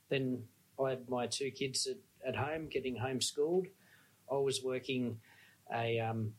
Then 0.08 0.42
I 0.82 0.90
had 0.90 1.08
my 1.08 1.26
two 1.26 1.50
kids 1.50 1.86
at, 1.86 1.96
at 2.26 2.36
home 2.36 2.68
getting 2.68 2.96
homeschooled. 2.96 3.66
I 4.30 4.36
was 4.36 4.62
working 4.62 5.18
a 5.74 6.00
um, 6.00 6.32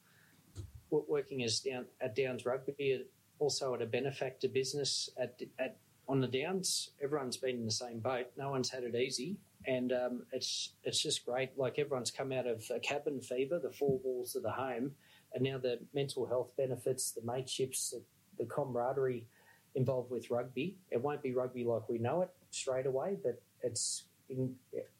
working 0.89 1.44
as 1.44 1.60
down 1.60 1.86
at 2.01 2.15
Downs 2.15 2.46
Rugby, 2.46 3.06
also 3.39 3.74
at 3.74 3.82
a 3.82 3.86
benefactor 3.86 4.48
business 4.48 5.10
at, 5.20 5.39
at 5.60 5.77
on 6.08 6.22
the 6.22 6.27
Downs. 6.27 6.92
Everyone's 7.04 7.38
been 7.38 7.58
in 7.58 7.65
the 7.65 7.72
same 7.72 8.00
boat. 8.00 8.27
No 8.38 8.50
one's 8.50 8.70
had 8.70 8.84
it 8.84 8.96
easy, 8.96 9.38
and 9.65 9.92
um, 9.92 10.24
it's 10.32 10.74
it's 10.84 11.01
just 11.01 11.25
great. 11.25 11.58
Like 11.58 11.80
everyone's 11.80 12.12
come 12.12 12.32
out 12.32 12.48
of 12.48 12.63
a 12.74 12.80
cabin 12.80 13.22
fever, 13.22 13.60
the 13.60 13.72
four 13.72 14.00
walls 14.04 14.36
of 14.36 14.44
the 14.44 14.51
home, 14.51 14.92
and 15.34 15.44
now 15.44 15.58
the 15.58 15.80
mental 15.94 16.25
health 16.25 16.54
benefits, 16.58 17.12
the 17.12 17.22
mateships, 17.22 17.92
the, 17.92 18.01
the 18.38 18.46
camaraderie 18.46 19.25
involved 19.75 20.12
with 20.12 20.32
rugby. 20.32 20.77
It 20.92 21.01
won't 21.01 21.22
be 21.22 21.34
rugby 21.34 21.63
like 21.63 21.88
we 21.89 21.98
know 21.98 22.22
it 22.22 22.30
straight 22.51 22.86
away, 22.86 23.18
but 23.22 23.42
it's 23.62 24.06
in, 24.30 24.56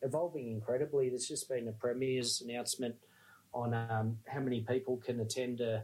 evolving 0.06 0.52
incredibly. 0.52 1.10
There's 1.10 1.28
just 1.28 1.50
been 1.50 1.68
a 1.68 1.72
premier's 1.74 2.42
announcement 2.42 2.96
on 3.54 3.74
um, 3.74 4.18
how 4.28 4.40
many 4.40 4.62
people 4.62 4.98
can 4.98 5.20
attend 5.20 5.60
a, 5.60 5.84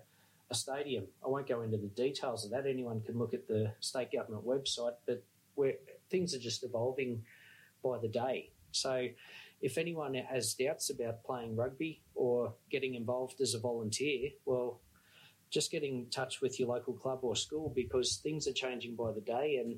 a, 0.50 0.56
stadium. 0.56 1.06
I 1.26 1.30
won't 1.30 1.48
go 1.48 1.62
into 1.62 1.78
the 1.78 1.88
details 1.88 2.46
of 2.46 2.52
that. 2.52 2.68
Anyone 2.68 3.02
can 3.02 3.18
look 3.18 3.34
at 3.34 3.48
the 3.48 3.74
state 3.80 4.12
government 4.12 4.46
website, 4.46 4.96
but 5.08 5.24
where 5.56 5.74
things 6.10 6.36
are 6.36 6.40
just 6.40 6.64
evolving 6.64 7.24
by 7.84 7.98
the 7.98 8.08
day. 8.08 8.52
So, 8.72 9.08
if 9.62 9.78
anyone 9.78 10.16
has 10.16 10.54
doubts 10.56 10.90
about 10.90 11.24
playing 11.24 11.56
rugby 11.56 12.02
or 12.16 12.54
getting 12.72 12.96
involved 12.96 13.42
as 13.42 13.54
a 13.54 13.60
volunteer, 13.60 14.32
well, 14.46 14.82
just 15.52 15.72
get 15.72 15.84
in 15.84 16.08
touch 16.10 16.42
with 16.42 16.60
your 16.60 16.70
local 16.70 16.94
club 16.94 17.20
or 17.22 17.36
school 17.36 17.72
because 17.76 18.18
things 18.18 18.48
are 18.48 18.54
changing 18.54 18.96
by 18.96 19.12
the 19.12 19.22
day, 19.22 19.58
and 19.64 19.78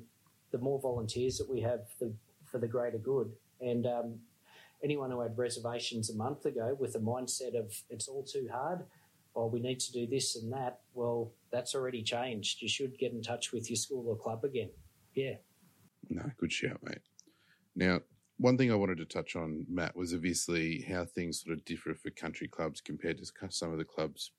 the 0.52 0.58
more 0.58 0.80
volunteers 0.80 1.36
that 1.36 1.50
we 1.50 1.60
have, 1.60 1.80
the 2.00 2.12
for 2.54 2.58
the 2.58 2.68
greater 2.68 2.98
good. 2.98 3.32
And 3.60 3.86
um, 3.86 4.14
anyone 4.84 5.10
who 5.10 5.20
had 5.20 5.36
reservations 5.36 6.10
a 6.10 6.16
month 6.16 6.44
ago 6.44 6.76
with 6.78 6.94
a 6.94 7.00
mindset 7.00 7.58
of 7.58 7.74
it's 7.88 8.06
all 8.06 8.22
too 8.22 8.48
hard, 8.52 8.84
or 9.32 9.50
we 9.50 9.58
need 9.58 9.80
to 9.80 9.92
do 9.92 10.06
this 10.06 10.36
and 10.36 10.52
that, 10.52 10.80
well, 10.92 11.32
that's 11.50 11.74
already 11.74 12.02
changed. 12.02 12.62
You 12.62 12.68
should 12.68 12.98
get 12.98 13.12
in 13.12 13.22
touch 13.22 13.52
with 13.52 13.68
your 13.68 13.76
school 13.76 14.06
or 14.08 14.16
club 14.16 14.44
again. 14.44 14.70
Yeah. 15.14 15.34
No, 16.10 16.30
good 16.38 16.52
shout, 16.52 16.78
mate. 16.82 17.00
Now, 17.74 18.00
one 18.36 18.58
thing 18.58 18.70
I 18.70 18.76
wanted 18.76 18.98
to 18.98 19.06
touch 19.06 19.36
on, 19.36 19.64
Matt, 19.68 19.96
was 19.96 20.12
obviously 20.12 20.82
how 20.88 21.04
things 21.04 21.42
sort 21.42 21.56
of 21.56 21.64
differ 21.64 21.94
for 21.94 22.10
country 22.10 22.48
clubs 22.48 22.80
compared 22.80 23.18
to 23.18 23.48
some 23.50 23.72
of 23.72 23.78
the 23.78 23.84
clubs 23.84 24.32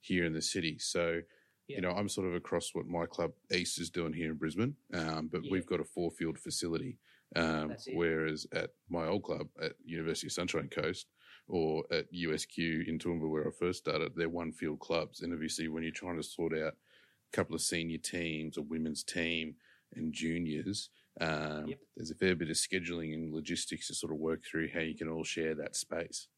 here 0.00 0.24
in 0.24 0.32
the 0.32 0.42
city. 0.42 0.78
So, 0.78 1.20
yeah. 1.68 1.76
you 1.76 1.82
know, 1.82 1.92
I'm 1.92 2.08
sort 2.08 2.26
of 2.26 2.34
across 2.34 2.70
what 2.72 2.86
my 2.86 3.06
club 3.06 3.32
East 3.54 3.80
is 3.80 3.90
doing 3.90 4.12
here 4.12 4.30
in 4.30 4.36
Brisbane, 4.36 4.74
um, 4.94 5.28
but 5.30 5.44
yeah. 5.44 5.52
we've 5.52 5.66
got 5.66 5.80
a 5.80 5.84
four 5.84 6.10
field 6.10 6.38
facility. 6.38 6.98
Um, 7.34 7.74
whereas 7.94 8.46
at 8.52 8.70
my 8.88 9.06
old 9.06 9.22
club 9.22 9.48
at 9.60 9.72
University 9.84 10.26
of 10.26 10.32
Sunshine 10.32 10.68
Coast 10.68 11.06
or 11.48 11.84
at 11.90 12.12
USQ 12.12 12.88
in 12.88 12.98
Toowoomba, 12.98 13.28
where 13.28 13.46
I 13.46 13.50
first 13.50 13.80
started, 13.80 14.12
they're 14.14 14.28
one 14.28 14.52
field 14.52 14.80
clubs. 14.80 15.22
And 15.22 15.32
obviously, 15.32 15.68
when 15.68 15.82
you're 15.82 15.92
trying 15.92 16.16
to 16.16 16.22
sort 16.22 16.52
out 16.52 16.74
a 16.74 17.36
couple 17.36 17.54
of 17.54 17.62
senior 17.62 17.98
teams, 17.98 18.56
a 18.56 18.62
women's 18.62 19.02
team, 19.02 19.56
and 19.94 20.12
juniors, 20.12 20.90
um, 21.20 21.66
yep. 21.68 21.78
there's 21.96 22.10
a 22.10 22.14
fair 22.14 22.34
bit 22.34 22.50
of 22.50 22.56
scheduling 22.56 23.12
and 23.12 23.34
logistics 23.34 23.88
to 23.88 23.94
sort 23.94 24.12
of 24.12 24.18
work 24.18 24.42
through 24.44 24.68
how 24.72 24.80
you 24.80 24.94
can 24.94 25.08
all 25.08 25.24
share 25.24 25.54
that 25.54 25.76
space. 25.76 26.28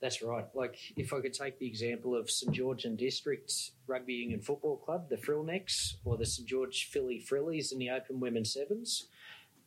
That's 0.00 0.20
right. 0.20 0.46
Like 0.52 0.78
if 0.96 1.12
I 1.12 1.20
could 1.20 1.32
take 1.32 1.60
the 1.60 1.66
example 1.66 2.16
of 2.16 2.28
St 2.28 2.52
George 2.52 2.86
and 2.86 2.98
District 2.98 3.52
Rugby 3.86 4.14
Union 4.14 4.40
Football 4.40 4.78
Club, 4.78 5.08
the 5.08 5.16
Frillnecks, 5.16 5.94
or 6.04 6.16
the 6.16 6.26
St 6.26 6.48
George 6.48 6.88
Philly 6.90 7.20
Frillies 7.20 7.70
in 7.70 7.78
the 7.78 7.90
Open 7.90 8.18
Women's 8.18 8.52
Sevens, 8.52 9.06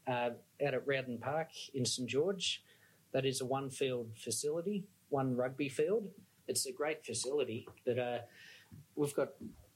out 0.08 0.38
at 0.60 0.88
Rowden 0.88 1.18
Park 1.18 1.50
in 1.74 1.86
St 1.86 2.10
George. 2.10 2.64
That 3.12 3.26
is 3.26 3.42
a 3.42 3.46
one 3.46 3.70
field 3.70 4.12
facility, 4.18 4.84
one 5.10 5.36
rugby 5.36 5.70
field. 5.70 6.10
It's 6.48 6.66
a 6.66 6.72
great 6.72 7.06
facility, 7.06 7.68
but 7.86 7.98
uh, 7.98 8.18
we've 8.96 9.16
got 9.16 9.30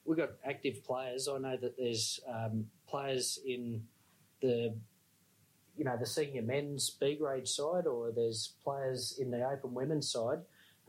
we've 0.05 0.17
got 0.17 0.31
active 0.45 0.83
players. 0.83 1.27
I 1.27 1.37
know 1.37 1.57
that 1.57 1.77
there's 1.77 2.19
um, 2.27 2.65
players 2.87 3.39
in 3.45 3.83
the 4.41 4.75
you 5.77 5.85
know 5.85 5.97
the 5.97 6.05
senior 6.05 6.41
men's 6.41 6.89
B 6.89 7.15
grade 7.15 7.47
side, 7.47 7.87
or 7.87 8.11
there's 8.11 8.53
players 8.63 9.17
in 9.19 9.31
the 9.31 9.43
open 9.49 9.73
women's 9.73 10.11
side 10.11 10.39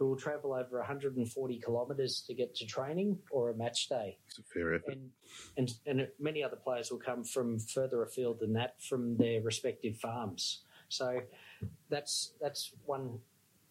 who 0.00 0.07
will 0.07 0.16
travel 0.16 0.54
over 0.54 0.78
140 0.78 1.59
kilometres 1.59 2.23
to 2.26 2.33
get 2.33 2.54
to 2.54 2.64
training 2.64 3.19
or 3.30 3.50
a 3.50 3.54
match 3.54 3.87
day. 3.90 4.16
It's 4.28 4.38
a 4.38 4.42
fair 4.42 4.75
effort. 4.75 4.95
And, 4.95 5.11
and, 5.59 5.75
and 5.87 6.09
many 6.19 6.42
other 6.42 6.57
players 6.57 6.90
will 6.90 6.99
come 6.99 7.23
from 7.23 7.59
further 7.59 8.02
afield 8.02 8.40
than 8.40 8.54
that 8.54 8.83
from 8.83 9.19
their 9.19 9.42
respective 9.42 9.99
farms. 9.99 10.62
So 10.88 11.21
that's 11.90 12.33
that's 12.40 12.73
one 12.87 13.19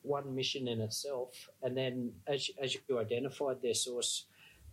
one 0.03 0.35
mission 0.35 0.67
in 0.67 0.81
itself. 0.81 1.49
And 1.63 1.75
then 1.75 2.11
as, 2.27 2.47
as 2.61 2.75
you 2.75 2.99
identified 2.99 3.63
their 3.63 3.73
source, 3.73 4.25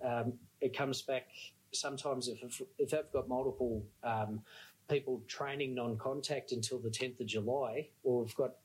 um, 0.04 0.34
it 0.60 0.76
comes 0.76 1.00
back 1.00 1.28
sometimes 1.72 2.28
if, 2.28 2.62
if 2.78 2.90
they've 2.90 3.12
got 3.14 3.28
multiple 3.28 3.82
um, 4.04 4.42
people 4.90 5.22
training 5.26 5.74
non-contact 5.74 6.52
until 6.52 6.78
the 6.78 6.90
10th 6.90 7.18
of 7.18 7.26
July, 7.26 7.88
or 8.04 8.24
we've 8.24 8.36
got 8.36 8.56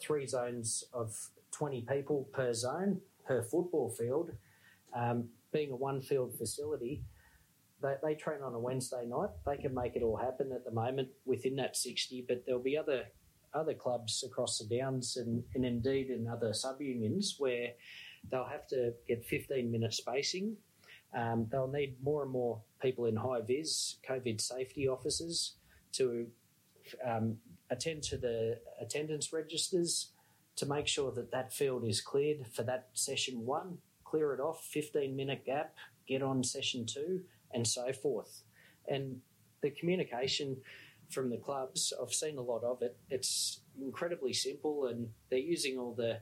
three 0.00 0.26
zones 0.26 0.82
of 0.92 1.30
20 1.52 1.82
people 1.82 2.28
per 2.32 2.52
zone 2.52 3.00
per 3.26 3.42
football 3.42 3.90
field, 3.90 4.32
um, 4.94 5.28
being 5.52 5.72
a 5.72 5.76
one 5.76 6.00
field 6.00 6.34
facility, 6.36 7.02
they, 7.82 7.94
they 8.02 8.14
train 8.14 8.42
on 8.42 8.54
a 8.54 8.58
Wednesday 8.58 9.04
night. 9.06 9.30
They 9.46 9.56
can 9.56 9.74
make 9.74 9.96
it 9.96 10.02
all 10.02 10.16
happen 10.16 10.52
at 10.52 10.64
the 10.64 10.70
moment 10.70 11.08
within 11.24 11.56
that 11.56 11.76
60, 11.76 12.24
but 12.28 12.44
there'll 12.46 12.62
be 12.62 12.76
other 12.76 13.04
other 13.52 13.74
clubs 13.74 14.22
across 14.24 14.58
the 14.58 14.76
Downs 14.78 15.16
and, 15.16 15.42
and 15.56 15.64
indeed 15.64 16.08
in 16.08 16.28
other 16.28 16.52
sub 16.52 16.80
unions 16.80 17.34
where 17.38 17.70
they'll 18.30 18.44
have 18.44 18.68
to 18.68 18.92
get 19.08 19.24
15 19.24 19.70
minute 19.70 19.92
spacing. 19.92 20.56
Um, 21.16 21.48
they'll 21.50 21.66
need 21.66 21.96
more 22.00 22.22
and 22.22 22.30
more 22.30 22.60
people 22.80 23.06
in 23.06 23.16
high 23.16 23.40
vis, 23.40 23.96
COVID 24.08 24.40
safety 24.40 24.86
officers, 24.86 25.56
to 25.94 26.28
um, 27.04 27.38
attend 27.70 28.04
to 28.04 28.16
the 28.16 28.60
attendance 28.80 29.32
registers 29.32 30.12
to 30.60 30.66
make 30.66 30.86
sure 30.86 31.10
that 31.12 31.32
that 31.32 31.52
field 31.52 31.84
is 31.86 32.02
cleared 32.02 32.46
for 32.46 32.62
that 32.62 32.88
session 32.92 33.46
one, 33.46 33.78
clear 34.04 34.34
it 34.34 34.40
off, 34.40 34.62
15 34.64 35.16
minute 35.16 35.44
gap, 35.46 35.74
get 36.06 36.22
on 36.22 36.44
session 36.44 36.84
two, 36.84 37.22
and 37.52 37.66
so 37.66 37.92
forth. 37.94 38.42
And 38.86 39.20
the 39.62 39.70
communication 39.70 40.58
from 41.08 41.30
the 41.30 41.38
clubs, 41.38 41.94
I've 42.00 42.12
seen 42.12 42.36
a 42.36 42.42
lot 42.42 42.62
of 42.62 42.82
it. 42.82 42.94
It's 43.08 43.60
incredibly 43.80 44.34
simple, 44.34 44.86
and 44.88 45.08
they're 45.30 45.38
using 45.38 45.78
all 45.78 45.94
the 45.94 46.20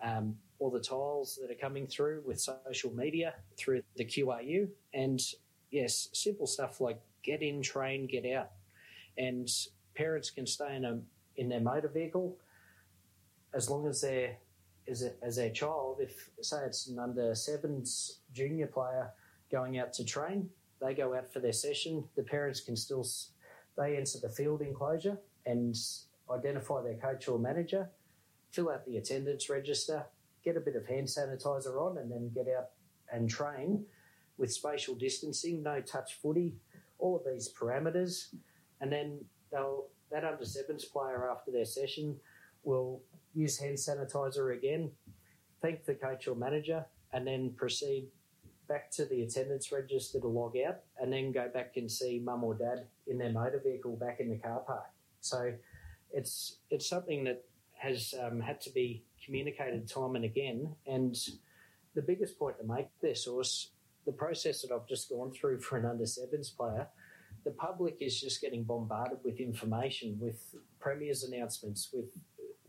um, 0.00 0.36
all 0.60 0.70
the 0.70 0.80
tiles 0.80 1.38
that 1.40 1.50
are 1.50 1.60
coming 1.60 1.88
through 1.88 2.22
with 2.24 2.40
social 2.40 2.92
media 2.92 3.34
through 3.56 3.82
the 3.96 4.04
QRU, 4.04 4.68
and 4.94 5.20
yes, 5.72 6.08
simple 6.12 6.46
stuff 6.46 6.80
like 6.80 7.00
get 7.24 7.42
in, 7.42 7.62
train, 7.62 8.06
get 8.06 8.26
out, 8.26 8.50
and 9.18 9.48
parents 9.96 10.30
can 10.30 10.46
stay 10.46 10.76
in 10.76 10.84
a 10.84 11.00
in 11.36 11.48
their 11.48 11.60
motor 11.60 11.88
vehicle 11.88 12.36
as 13.54 13.70
long 13.70 13.86
as 13.86 14.00
they're 14.00 14.36
as, 14.88 15.02
a, 15.02 15.12
as 15.22 15.36
their 15.36 15.50
child. 15.50 15.98
If 16.00 16.30
say 16.40 16.64
it's 16.66 16.88
an 16.88 16.98
under 16.98 17.34
sevens 17.34 18.20
junior 18.32 18.66
player 18.66 19.10
going 19.50 19.78
out 19.78 19.92
to 19.94 20.04
train, 20.04 20.48
they 20.80 20.94
go 20.94 21.14
out 21.14 21.32
for 21.32 21.40
their 21.40 21.52
session. 21.52 22.04
The 22.16 22.22
parents 22.22 22.60
can 22.60 22.76
still 22.76 23.06
they 23.76 23.96
enter 23.96 24.18
the 24.20 24.28
field 24.28 24.60
enclosure 24.60 25.18
and 25.46 25.76
identify 26.30 26.82
their 26.82 26.96
coach 26.96 27.28
or 27.28 27.38
manager, 27.38 27.90
fill 28.50 28.70
out 28.70 28.84
the 28.84 28.98
attendance 28.98 29.48
register, 29.48 30.04
get 30.44 30.56
a 30.56 30.60
bit 30.60 30.76
of 30.76 30.86
hand 30.86 31.06
sanitizer 31.06 31.80
on, 31.80 31.98
and 31.98 32.10
then 32.10 32.30
get 32.34 32.46
out 32.54 32.70
and 33.12 33.28
train 33.28 33.84
with 34.36 34.52
spatial 34.52 34.94
distancing, 34.94 35.62
no 35.62 35.80
touch 35.80 36.14
footy, 36.20 36.54
all 36.98 37.16
of 37.16 37.22
these 37.30 37.52
parameters, 37.52 38.34
and 38.80 38.92
then 38.92 39.20
they'll 39.50 39.86
that 40.10 40.24
under 40.24 40.44
sevens 40.44 40.84
player 40.84 41.30
after 41.30 41.50
their 41.50 41.64
session 41.64 42.16
will 42.64 43.00
use 43.34 43.58
hand 43.58 43.76
sanitizer 43.76 44.56
again, 44.56 44.90
thank 45.60 45.84
the 45.84 45.94
coach 45.94 46.28
or 46.28 46.34
manager, 46.34 46.84
and 47.12 47.26
then 47.26 47.52
proceed 47.56 48.08
back 48.68 48.90
to 48.90 49.04
the 49.04 49.22
attendance 49.22 49.72
register 49.72 50.20
to 50.20 50.26
log 50.26 50.56
out, 50.56 50.78
and 51.00 51.12
then 51.12 51.32
go 51.32 51.48
back 51.52 51.72
and 51.76 51.90
see 51.90 52.20
mum 52.24 52.44
or 52.44 52.54
dad 52.54 52.86
in 53.06 53.18
their 53.18 53.32
motor 53.32 53.60
vehicle 53.64 53.96
back 53.96 54.20
in 54.20 54.30
the 54.30 54.36
car 54.36 54.60
park. 54.60 54.86
So 55.20 55.52
it's 56.12 56.58
it's 56.70 56.88
something 56.88 57.24
that 57.24 57.44
has 57.74 58.14
um, 58.22 58.40
had 58.40 58.60
to 58.60 58.70
be 58.70 59.04
communicated 59.24 59.88
time 59.88 60.14
and 60.14 60.24
again. 60.24 60.74
And 60.86 61.16
the 61.94 62.02
biggest 62.02 62.38
point 62.38 62.56
to 62.58 62.64
make 62.64 62.86
there, 63.00 63.14
source, 63.14 63.70
the 64.06 64.12
process 64.12 64.62
that 64.62 64.72
I've 64.72 64.86
just 64.88 65.10
gone 65.10 65.32
through 65.32 65.60
for 65.60 65.78
an 65.78 65.84
under 65.84 66.06
sevens 66.06 66.50
player, 66.50 66.86
the 67.44 67.50
public 67.50 67.96
is 68.00 68.20
just 68.20 68.40
getting 68.40 68.62
bombarded 68.62 69.18
with 69.24 69.40
information, 69.40 70.16
with 70.20 70.54
premiers 70.80 71.24
announcements, 71.24 71.90
with 71.92 72.06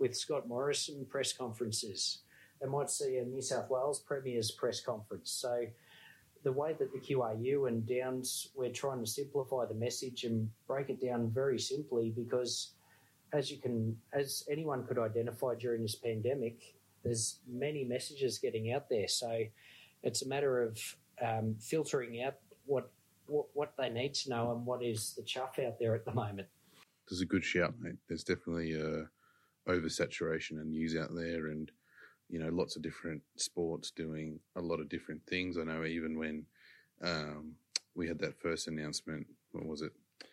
with 0.04 0.18
Scott 0.18 0.50
Morrison 0.50 1.06
press 1.10 1.32
conferences. 1.32 2.24
They 2.60 2.68
might 2.68 2.90
see 2.90 3.20
a 3.20 3.24
New 3.24 3.42
South 3.42 3.70
Wales 3.70 4.02
Premier's 4.02 4.52
press 4.52 4.82
conference. 4.82 5.32
So 5.32 5.66
the 6.44 6.52
way 6.52 6.76
that 6.78 6.92
the 6.92 7.00
QRU 7.00 7.70
and 7.70 7.88
Downs, 7.88 8.50
we're 8.54 8.74
trying 8.74 9.00
to 9.00 9.10
simplify 9.10 9.66
the 9.66 9.74
message 9.74 10.26
and 10.26 10.50
break 10.68 10.90
it 10.90 11.02
down 11.02 11.32
very 11.32 11.58
simply 11.58 12.10
because 12.10 12.74
as 13.32 13.50
you 13.50 13.60
can, 13.60 13.96
as 14.12 14.44
anyone 14.52 14.86
could 14.86 15.00
identify 15.00 15.56
during 15.56 15.84
this 15.84 15.96
pandemic, 15.96 16.76
there's 17.06 17.40
many 17.48 17.86
messages 17.86 18.40
getting 18.40 18.74
out 18.74 18.90
there. 18.90 19.08
So 19.08 19.46
it's 20.04 20.22
a 20.22 20.28
matter 20.28 20.64
of 20.64 20.98
um, 21.26 21.56
filtering 21.62 22.22
out 22.24 22.36
what, 22.66 22.92
what, 23.28 23.46
what 23.54 23.74
they 23.78 23.88
need 23.88 24.16
to 24.16 24.32
know 24.32 24.52
and 24.52 24.66
what 24.66 24.84
is 24.84 25.14
the 25.14 25.24
chuff 25.24 25.60
out 25.66 25.80
there 25.80 25.96
at 25.96 26.04
the 26.04 26.14
moment. 26.14 26.50
There's 27.10 27.22
a 27.22 27.26
good 27.26 27.46
shout, 27.46 27.76
mate. 27.80 27.96
There's 28.10 28.26
definitely 28.26 28.74
a 28.74 29.08
oversaturation 29.68 30.52
and 30.62 30.72
news 30.72 30.96
out 30.96 31.14
there, 31.16 31.48
and 31.48 31.72
you 32.30 32.40
know, 32.40 32.50
lots 32.50 32.76
of 32.76 32.82
different 32.82 33.22
sports 33.36 33.92
doing 33.92 34.40
a 34.56 34.62
lot 34.62 34.80
of 34.80 34.90
different 34.90 35.22
things. 35.28 35.58
I 35.58 35.64
know 35.64 35.86
even 35.86 36.18
when 36.18 36.46
um, 37.04 37.54
we 37.96 38.08
had 38.08 38.20
that 38.20 38.40
first 38.42 38.68
announcement, 38.68 39.28
what 39.52 39.66
was 39.66 39.82
it? 39.82 39.92
Oh, 40.24 40.26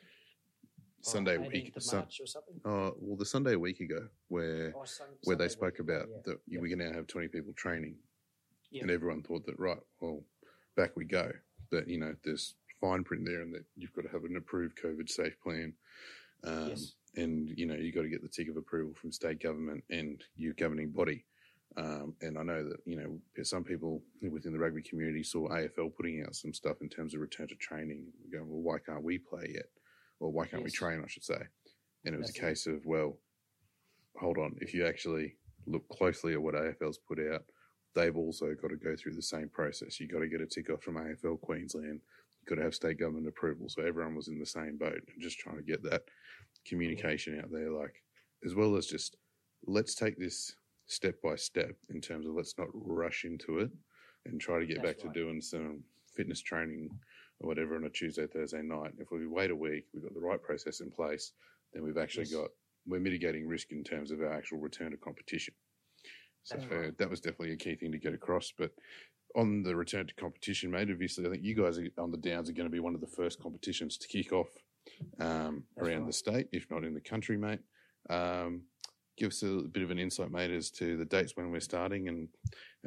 Sunday 1.03 1.37
18th 1.39 1.53
week. 1.53 1.73
Sun- 1.79 1.99
March 2.01 2.21
or 2.21 2.27
something. 2.27 2.61
oh, 2.65 2.95
well, 3.01 3.17
the 3.17 3.25
Sunday 3.27 3.55
a 3.55 3.59
week 3.59 3.81
ago, 3.81 4.07
where 4.29 4.73
Oh, 4.77 4.85
where 5.25 5.37
they 5.37 5.49
spoke 5.49 5.75
week 5.75 5.81
about 5.81 6.07
yeah. 6.11 6.17
that 6.27 6.39
Yeah. 6.47 6.61
we 6.61 6.69
can 6.71 6.79
now 6.79 6.93
have 6.93 7.07
20 7.07 7.29
people 7.29 7.53
training. 7.55 7.97
Yeah. 8.71 8.83
And 8.83 8.91
everyone 8.91 9.23
thought 9.23 9.47
that, 9.47 9.59
right, 9.59 9.81
well, 10.01 10.23
back 10.77 10.93
we 10.97 11.05
go. 11.05 11.33
That, 11.71 11.89
you 11.89 11.99
know, 11.99 12.15
there's 12.25 12.55
fine 12.81 13.03
print 13.05 13.25
there 13.27 13.41
and 13.43 13.53
that 13.55 13.65
you've 13.77 13.93
got 13.95 14.03
to 14.03 14.09
have 14.11 14.25
an 14.25 14.37
approved 14.37 14.79
COVID 14.79 15.09
safe 15.09 15.41
plan. 15.43 15.73
Um, 16.45 16.69
Yes. 16.69 16.93
And, 17.17 17.49
you 17.57 17.67
know, 17.67 17.75
you've 17.75 17.95
got 17.95 18.03
to 18.03 18.09
get 18.09 18.23
the 18.23 18.29
tick 18.29 18.49
of 18.49 18.57
approval 18.57 18.95
from 18.95 19.13
state 19.13 19.43
government 19.43 19.83
and 19.91 20.23
your 20.37 20.55
governing 20.55 20.91
body. 20.91 21.25
Um, 21.77 22.15
and 22.21 22.37
I 22.37 22.43
know 22.43 22.69
that, 22.69 22.79
you 22.85 22.97
know, 22.97 23.45
some 23.45 23.65
people 23.65 24.03
within 24.23 24.53
the 24.53 24.59
rugby 24.59 24.83
community 24.83 25.23
saw 25.23 25.49
AFL 25.49 25.95
putting 25.97 26.23
out 26.23 26.35
some 26.35 26.53
stuff 26.53 26.79
in 26.81 26.89
terms 26.89 27.15
of 27.15 27.21
return 27.21 27.49
to 27.49 27.55
training. 27.57 28.07
Going, 28.33 28.49
well, 28.49 28.61
why 28.61 28.79
can't 28.79 29.05
we 29.05 29.19
play 29.19 29.51
yet? 29.55 29.67
Or 30.19 30.31
why 30.31 30.47
can't 30.47 30.65
we 30.65 30.71
train, 30.71 31.03
I 31.05 31.09
should 31.09 31.25
say? 31.25 31.41
And 32.05 32.15
it 32.15 32.19
was 32.19 32.29
That's 32.29 32.39
a 32.39 32.41
case 32.41 32.67
of, 32.67 32.85
well, 32.85 33.19
hold 34.17 34.39
on, 34.39 34.57
if 34.61 34.75
you 34.75 34.87
actually 34.87 35.37
look 35.67 35.89
closely 35.89 36.33
at 36.33 36.43
what 36.43 36.55
AFL's 36.55 36.99
put 36.99 37.19
out, 37.33 37.45
they've 37.95 38.17
also 38.17 38.55
got 38.61 38.69
to 38.69 38.77
go 38.77 38.95
through 38.97 39.15
the 39.15 39.23
same 39.23 39.49
process. 39.49 39.99
You've 39.99 40.13
got 40.13 40.21
to 40.21 40.29
get 40.29 40.41
a 40.41 40.47
tick 40.47 40.71
off 40.71 40.83
from 40.83 40.97
AFL 40.97 41.41
Queensland. 41.41 42.01
Got 42.51 42.57
to 42.57 42.63
have 42.63 42.75
state 42.75 42.99
government 42.99 43.29
approval. 43.29 43.69
So 43.69 43.83
everyone 43.83 44.17
was 44.17 44.27
in 44.27 44.41
the 44.41 44.45
same 44.45 44.77
boat 44.77 45.01
and 45.07 45.23
just 45.23 45.39
trying 45.39 45.59
to 45.59 45.63
get 45.63 45.85
that 45.85 46.03
communication 46.67 47.39
out 47.39 47.53
there, 47.53 47.71
like, 47.71 48.03
as 48.45 48.57
well 48.57 48.75
as 48.75 48.87
just 48.87 49.15
let's 49.67 49.95
take 49.95 50.19
this 50.19 50.57
step 50.87 51.15
by 51.23 51.37
step 51.37 51.77
in 51.91 52.01
terms 52.01 52.27
of 52.27 52.35
let's 52.35 52.59
not 52.59 52.67
rush 52.73 53.25
into 53.25 53.61
it 53.61 53.71
and 54.27 54.41
try 54.41 54.59
to 54.59 54.67
get 54.67 54.83
That's 54.83 54.97
back 54.97 55.05
right. 55.05 55.15
to 55.15 55.21
doing 55.21 55.41
some 55.41 55.85
fitness 56.17 56.41
training 56.41 56.91
or 57.39 57.47
whatever 57.47 57.77
on 57.77 57.85
a 57.85 57.91
Tuesday, 57.91 58.27
Thursday 58.27 58.63
night. 58.63 58.95
If 58.99 59.13
we 59.13 59.29
wait 59.29 59.53
a 59.53 59.57
week, 59.57 59.85
we've 59.95 60.03
got 60.03 60.15
the 60.15 60.21
right 60.21 60.43
process 60.43 60.81
in 60.81 60.91
place, 60.91 61.33
then 61.73 61.85
we've 61.85 61.99
actually 61.99 62.25
Yes. 62.25 62.35
got 62.35 62.51
we're 62.85 62.99
mitigating 62.99 63.47
risk 63.47 63.71
in 63.71 63.85
terms 63.85 64.11
of 64.11 64.21
our 64.23 64.33
actual 64.33 64.59
return 64.59 64.91
to 64.91 64.97
competition. 64.97 65.55
So 66.43 66.57
right. 66.57 66.99
that 66.99 67.09
was 67.11 67.21
definitely 67.21 67.53
a 67.53 67.57
key 67.57 67.77
thing 67.77 67.93
to 67.93 67.99
get 67.99 68.15
across. 68.15 68.53
But 68.59 68.73
on 69.37 69.63
the 69.63 69.75
return 69.75 70.07
to 70.07 70.15
competition, 70.15 70.71
mate, 70.71 70.89
obviously, 70.91 71.27
I 71.27 71.31
think 71.31 71.45
you 71.45 71.55
guys 71.55 71.79
are, 71.79 71.87
on 71.99 72.11
the 72.11 72.17
Downs 72.17 72.49
are 72.49 72.53
going 72.53 72.69
to 72.69 72.73
be 72.73 72.81
one 72.81 72.95
of 72.95 73.01
the 73.01 73.07
first 73.07 73.41
competitions 73.41 73.97
to 73.99 74.09
kick 74.09 74.33
off 74.33 74.49
um, 75.21 75.65
around 75.79 76.07
the 76.07 76.13
state, 76.13 76.49
if 76.53 76.71
not 76.71 76.85
in 76.85 76.95
the 76.95 77.01
country, 77.01 77.37
mate. 77.37 77.61
Um, 78.09 78.63
give 79.17 79.29
us 79.29 79.43
a 79.43 79.63
bit 79.71 79.83
of 79.83 79.91
an 79.91 79.99
insight, 79.99 80.31
mate, 80.31 80.51
as 80.51 80.71
to 80.73 80.97
the 80.97 81.05
dates 81.05 81.37
when 81.37 81.51
we're 81.51 81.61
starting 81.61 82.09
and 82.09 82.29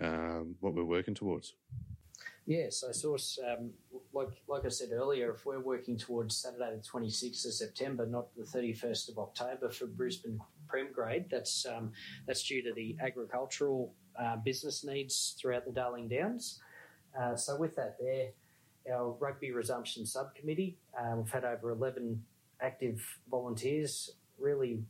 um, 0.02 0.56
what 0.60 0.74
we're 0.74 0.84
working 0.84 1.14
towards. 1.14 1.54
Yeah, 2.46 2.66
I 2.66 2.92
source 2.92 3.40
um, 3.50 3.72
like 4.12 4.28
like 4.50 4.66
I 4.66 4.70
said 4.70 4.90
earlier, 4.92 5.32
if 5.32 5.46
we're 5.46 5.62
working 5.62 5.98
towards 5.98 6.36
Saturday 6.36 6.76
the 6.76 6.84
twenty 6.84 7.10
sixth 7.10 7.46
of 7.46 7.54
September, 7.54 8.06
not 8.06 8.36
the 8.36 8.44
thirty 8.44 8.74
first 8.74 9.10
of 9.10 9.18
October 9.18 9.70
for 9.70 9.86
Brisbane 9.86 10.40
Prem 10.68 10.92
Grade, 10.92 11.28
that's 11.32 11.66
um, 11.66 11.94
that's 12.28 12.44
due 12.44 12.62
to 12.62 12.74
the 12.74 12.98
agricultural 13.02 13.94
uh, 14.20 14.36
business 14.36 14.84
needs 14.84 15.38
throughout 15.40 15.66
the 15.66 15.72
Darling 15.72 16.10
Downs. 16.10 16.60
Uh, 17.18 17.36
so 17.36 17.56
with 17.56 17.78
that, 17.78 17.96
there, 17.98 18.32
our 18.94 19.12
rugby 19.12 19.52
resumption 19.52 20.06
subcommittee, 20.06 20.78
uh, 21.00 21.16
we've 21.16 21.32
had 21.32 21.46
over 21.46 21.72
eleven 21.72 22.26
active 22.60 23.02
volunteers, 23.32 24.18
really 24.38 24.84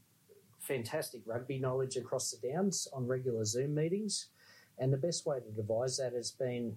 fantastic 0.59 1.21
rugby 1.27 1.59
knowledge 1.59 1.97
across 1.97 2.31
the 2.31 2.47
Downs 2.47 2.87
on 2.93 3.05
regular 3.05 3.45
Zoom 3.45 3.75
meetings. 3.75 4.29
And 4.79 4.91
the 4.91 4.97
best 4.97 5.27
way 5.27 5.37
to 5.39 5.51
devise 5.51 5.97
that 5.97 6.13
has 6.13 6.31
been 6.31 6.75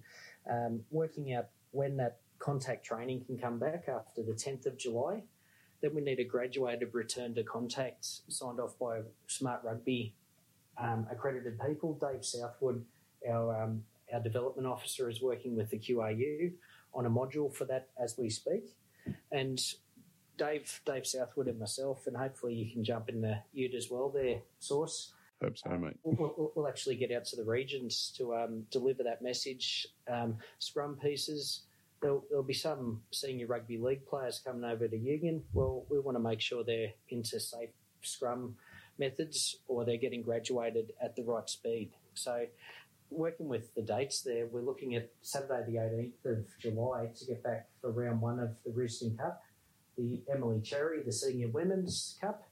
um, 0.49 0.81
working 0.91 1.33
out 1.33 1.47
when 1.71 1.97
that 1.97 2.17
contact 2.39 2.85
training 2.85 3.23
can 3.25 3.37
come 3.37 3.59
back 3.59 3.85
after 3.87 4.21
the 4.23 4.33
10th 4.33 4.65
of 4.65 4.77
July. 4.77 5.23
Then 5.81 5.93
we 5.93 6.01
need 6.01 6.19
a 6.19 6.23
graduated 6.23 6.93
return 6.93 7.35
to 7.35 7.43
contact 7.43 8.05
signed 8.27 8.59
off 8.59 8.77
by 8.79 9.01
Smart 9.27 9.61
Rugby 9.63 10.15
um, 10.81 11.07
accredited 11.11 11.59
people. 11.59 11.97
Dave 11.99 12.25
Southwood, 12.25 12.83
our 13.29 13.63
um, 13.63 13.83
our 14.11 14.19
development 14.19 14.67
officer, 14.67 15.09
is 15.09 15.21
working 15.21 15.55
with 15.55 15.69
the 15.69 15.77
QRU 15.77 16.51
on 16.93 17.05
a 17.05 17.09
module 17.09 17.53
for 17.53 17.65
that 17.65 17.89
as 18.01 18.17
we 18.17 18.29
speak. 18.29 18.75
And 19.31 19.61
Dave, 20.37 20.81
Dave 20.85 21.05
Southwood, 21.05 21.47
and 21.47 21.59
myself, 21.59 22.07
and 22.07 22.15
hopefully 22.15 22.53
you 22.53 22.71
can 22.71 22.83
jump 22.83 23.09
in 23.09 23.21
the 23.21 23.39
ute 23.53 23.75
as 23.75 23.89
well. 23.89 24.09
There, 24.09 24.41
source. 24.59 25.13
Hope 25.43 25.57
so, 25.57 25.69
mate. 25.69 25.97
We'll, 26.03 26.33
we'll, 26.37 26.51
we'll 26.55 26.67
actually 26.67 26.95
get 26.95 27.11
out 27.11 27.25
to 27.25 27.35
the 27.35 27.43
regions 27.43 28.13
to 28.17 28.35
um, 28.35 28.63
deliver 28.71 29.03
that 29.03 29.21
message. 29.21 29.87
Um, 30.11 30.37
scrum 30.59 30.97
pieces. 31.01 31.61
There'll, 32.01 32.23
there'll 32.29 32.43
be 32.43 32.53
some 32.53 33.01
senior 33.11 33.47
rugby 33.47 33.77
league 33.77 34.05
players 34.07 34.41
coming 34.43 34.63
over 34.63 34.87
to 34.87 34.97
Union. 34.97 35.43
Well, 35.53 35.85
we 35.89 35.99
want 35.99 36.17
to 36.17 36.23
make 36.23 36.41
sure 36.41 36.63
they're 36.63 36.93
into 37.09 37.39
safe 37.39 37.69
scrum 38.01 38.55
methods 38.97 39.57
or 39.67 39.85
they're 39.85 39.97
getting 39.97 40.23
graduated 40.23 40.93
at 41.01 41.15
the 41.15 41.23
right 41.23 41.47
speed. 41.49 41.91
So 42.13 42.45
working 43.09 43.47
with 43.47 43.73
the 43.75 43.81
dates 43.81 44.21
there, 44.21 44.47
we're 44.47 44.61
looking 44.61 44.95
at 44.95 45.11
Saturday 45.21 45.63
the 45.71 45.77
18th 45.77 46.39
of 46.39 46.45
July 46.59 47.09
to 47.15 47.25
get 47.25 47.43
back 47.43 47.67
for 47.81 47.91
round 47.91 48.21
one 48.21 48.39
of 48.39 48.49
the 48.65 48.71
Risdon 48.71 49.17
Cup, 49.17 49.43
the 49.97 50.21
Emily 50.33 50.61
Cherry, 50.61 51.03
the 51.03 51.11
Senior 51.11 51.49
Women's 51.49 52.17
Cup, 52.19 52.43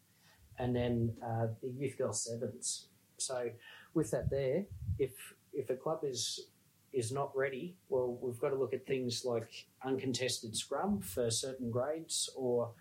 and 0.57 0.75
then 0.75 1.13
uh, 1.25 1.47
the 1.61 1.69
Youth 1.69 1.97
Girl 1.97 2.13
Sevens. 2.13 2.87
So 3.17 3.49
with 3.93 4.11
that 4.11 4.29
there, 4.29 4.65
if 4.99 5.11
if 5.53 5.69
a 5.69 5.75
club 5.75 5.99
is 6.03 6.47
is 6.93 7.11
not 7.11 7.35
ready, 7.35 7.75
well, 7.89 8.17
we've 8.21 8.39
got 8.39 8.49
to 8.49 8.55
look 8.55 8.73
at 8.73 8.87
things 8.87 9.25
like 9.25 9.65
uncontested 9.83 10.55
scrum 10.55 11.01
for 11.01 11.29
certain 11.29 11.69
grades 11.69 12.29
or 12.35 12.71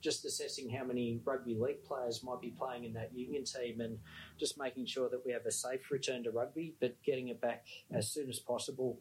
just 0.00 0.24
assessing 0.24 0.70
how 0.70 0.84
many 0.84 1.20
rugby 1.24 1.54
league 1.54 1.84
players 1.84 2.22
might 2.22 2.40
be 2.40 2.50
playing 2.50 2.84
in 2.84 2.92
that 2.94 3.12
union 3.14 3.44
team 3.44 3.80
and 3.80 3.98
just 4.38 4.58
making 4.58 4.86
sure 4.86 5.08
that 5.10 5.20
we 5.26 5.32
have 5.32 5.44
a 5.44 5.50
safe 5.50 5.90
return 5.90 6.22
to 6.22 6.30
rugby, 6.30 6.74
but 6.80 6.96
getting 7.02 7.28
it 7.28 7.40
back 7.40 7.66
as 7.92 8.10
soon 8.10 8.28
as 8.28 8.38
possible 8.38 8.98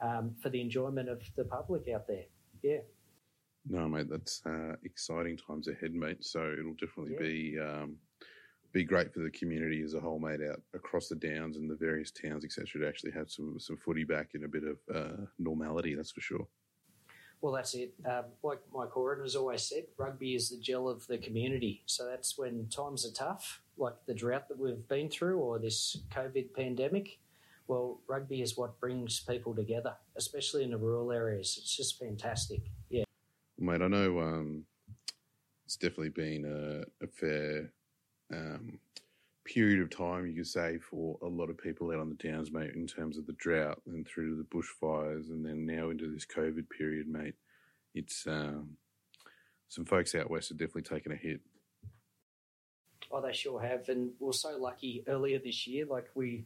um, 0.00 0.34
for 0.40 0.48
the 0.48 0.60
enjoyment 0.60 1.08
of 1.08 1.20
the 1.36 1.44
public 1.44 1.88
out 1.94 2.06
there. 2.06 2.24
Yeah. 2.62 2.78
No, 3.68 3.86
mate, 3.88 4.08
that's 4.08 4.40
uh, 4.46 4.76
exciting 4.84 5.36
times 5.36 5.68
ahead, 5.68 5.94
mate. 5.94 6.24
So 6.24 6.54
it'll 6.58 6.74
definitely 6.74 7.12
yeah. 7.14 7.18
be 7.18 7.58
um, 7.60 7.96
be 8.72 8.84
great 8.84 9.12
for 9.12 9.20
the 9.20 9.30
community 9.30 9.82
as 9.82 9.94
a 9.94 10.00
whole, 10.00 10.18
mate, 10.18 10.40
out 10.48 10.60
across 10.74 11.08
the 11.08 11.16
downs 11.16 11.56
and 11.56 11.70
the 11.70 11.76
various 11.76 12.10
towns, 12.10 12.44
etc., 12.44 12.80
to 12.80 12.88
actually 12.88 13.12
have 13.12 13.30
some 13.30 13.58
some 13.58 13.76
footy 13.76 14.04
back 14.04 14.30
in 14.34 14.44
a 14.44 14.48
bit 14.48 14.64
of 14.64 14.78
uh, 14.94 15.24
normality. 15.38 15.94
That's 15.94 16.12
for 16.12 16.20
sure. 16.20 16.46
Well, 17.40 17.52
that's 17.52 17.74
it. 17.74 17.94
Um, 18.04 18.24
like 18.42 18.58
Mike 18.72 18.90
Horan 18.90 19.20
has 19.22 19.36
always 19.36 19.62
said, 19.62 19.84
rugby 19.96 20.34
is 20.34 20.50
the 20.50 20.58
gel 20.58 20.88
of 20.88 21.06
the 21.06 21.18
community. 21.18 21.82
So 21.86 22.04
that's 22.04 22.36
when 22.36 22.68
times 22.68 23.06
are 23.06 23.12
tough, 23.12 23.62
like 23.76 23.94
the 24.06 24.14
drought 24.14 24.48
that 24.48 24.58
we've 24.58 24.88
been 24.88 25.08
through 25.08 25.38
or 25.38 25.60
this 25.60 25.98
COVID 26.10 26.52
pandemic. 26.52 27.20
Well, 27.68 28.00
rugby 28.08 28.42
is 28.42 28.56
what 28.56 28.80
brings 28.80 29.20
people 29.20 29.54
together, 29.54 29.94
especially 30.16 30.64
in 30.64 30.70
the 30.70 30.78
rural 30.78 31.12
areas. 31.12 31.56
It's 31.60 31.76
just 31.76 31.98
fantastic. 31.98 32.62
Mate, 33.60 33.82
I 33.82 33.88
know 33.88 34.20
um, 34.20 34.64
it's 35.66 35.76
definitely 35.76 36.10
been 36.10 36.44
a, 36.44 37.04
a 37.04 37.08
fair 37.08 37.72
um, 38.32 38.78
period 39.44 39.80
of 39.80 39.90
time, 39.90 40.26
you 40.26 40.34
could 40.34 40.46
say, 40.46 40.78
for 40.78 41.18
a 41.22 41.26
lot 41.26 41.50
of 41.50 41.58
people 41.58 41.90
out 41.90 41.98
on 41.98 42.08
the 42.08 42.28
downs, 42.28 42.52
mate, 42.52 42.74
in 42.74 42.86
terms 42.86 43.18
of 43.18 43.26
the 43.26 43.32
drought 43.32 43.80
and 43.86 44.06
through 44.06 44.30
to 44.30 44.36
the 44.36 44.44
bushfires, 44.44 45.28
and 45.30 45.44
then 45.44 45.66
now 45.66 45.90
into 45.90 46.08
this 46.08 46.24
COVID 46.24 46.70
period, 46.70 47.08
mate. 47.08 47.34
It's 47.94 48.26
um, 48.28 48.76
some 49.68 49.84
folks 49.84 50.14
out 50.14 50.30
west 50.30 50.50
have 50.50 50.58
definitely 50.58 50.82
taken 50.82 51.10
a 51.10 51.16
hit. 51.16 51.40
Oh, 53.10 53.20
they 53.20 53.32
sure 53.32 53.60
have, 53.60 53.88
and 53.88 54.12
we're 54.20 54.32
so 54.32 54.56
lucky 54.56 55.02
earlier 55.08 55.38
this 55.38 55.66
year. 55.66 55.84
Like 55.84 56.10
we, 56.14 56.44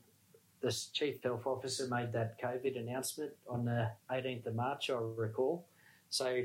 this 0.62 0.86
chief 0.86 1.22
health 1.22 1.46
officer 1.46 1.88
made 1.88 2.12
that 2.12 2.40
COVID 2.40 2.78
announcement 2.78 3.32
on 3.46 3.66
the 3.66 3.90
18th 4.10 4.46
of 4.46 4.54
March, 4.54 4.88
I 4.88 4.94
recall. 4.94 5.66
So 6.08 6.44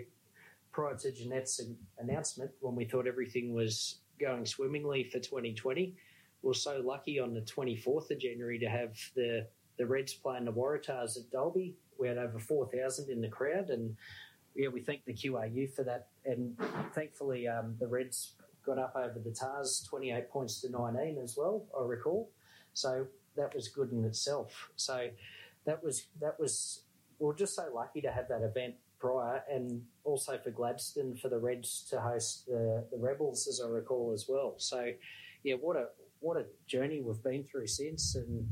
prior 0.78 0.96
to 0.96 1.12
Jeannette's 1.12 1.60
announcement, 1.98 2.52
when 2.60 2.76
we 2.76 2.86
thought 2.86 3.08
everything 3.08 3.52
was 3.52 4.02
going 4.20 4.46
swimmingly 4.46 5.06
for 5.06 5.18
2020, 5.18 5.96
we 6.44 6.52
are 6.52 6.54
so 6.54 6.80
lucky 6.86 7.20
on 7.20 7.34
the 7.34 7.42
24th 7.42 8.12
of 8.12 8.20
January 8.20 8.60
to 8.60 8.70
have 8.70 8.96
the, 9.16 9.48
the 9.80 9.86
Reds 9.88 10.14
playing 10.14 10.46
the 10.46 10.54
Waratahs 10.54 11.18
at 11.18 11.32
Dalby. 11.32 11.76
We 12.00 12.08
had 12.08 12.20
over 12.20 12.38
4,000 12.38 13.10
in 13.10 13.22
the 13.22 13.28
crowd, 13.28 13.72
and 13.72 13.96
yeah, 14.54 14.68
we 14.68 14.82
thank 14.82 15.04
the 15.06 15.16
QRU 15.16 15.74
for 15.74 15.84
that. 15.84 16.10
And 16.26 16.56
thankfully, 16.94 17.48
um, 17.48 17.76
the 17.80 17.88
Reds 17.88 18.34
got 18.64 18.78
up 18.78 18.94
over 18.96 19.18
the 19.18 19.32
Tahs 19.32 19.84
28 19.90 20.30
points 20.30 20.62
to 20.62 20.70
19 20.70 21.18
as 21.24 21.36
well, 21.36 21.66
I 21.76 21.86
recall. 21.86 22.30
So 22.76 23.08
that 23.36 23.56
was 23.56 23.68
good 23.68 23.92
in 23.94 24.06
itself. 24.06 24.70
So 24.76 25.10
that 25.66 25.84
was, 25.84 26.06
that 26.22 26.40
was, 26.40 26.84
we 27.18 27.28
are 27.32 27.34
just 27.34 27.56
so 27.56 27.68
lucky 27.74 28.02
to 28.02 28.12
have 28.12 28.28
that 28.28 28.44
event 28.44 28.76
prior, 29.00 29.44
and 29.52 29.82
also 30.04 30.38
for 30.38 30.52
Gladstone 30.52 31.16
for 31.16 31.30
the 31.30 31.38
Reds 31.38 31.86
to 31.90 32.00
host 32.00 32.46
the, 32.48 32.86
the 32.92 32.98
Rebels, 32.98 33.48
as 33.48 33.62
I 33.64 33.70
recall 33.70 34.12
as 34.14 34.26
well. 34.28 34.56
So, 34.58 34.92
yeah, 35.44 35.56
what 35.56 35.78
a 35.78 35.88
what 36.20 36.38
a 36.38 36.46
journey 36.66 37.02
we've 37.02 37.22
been 37.24 37.44
through 37.44 37.68
since, 37.68 38.16
and 38.16 38.48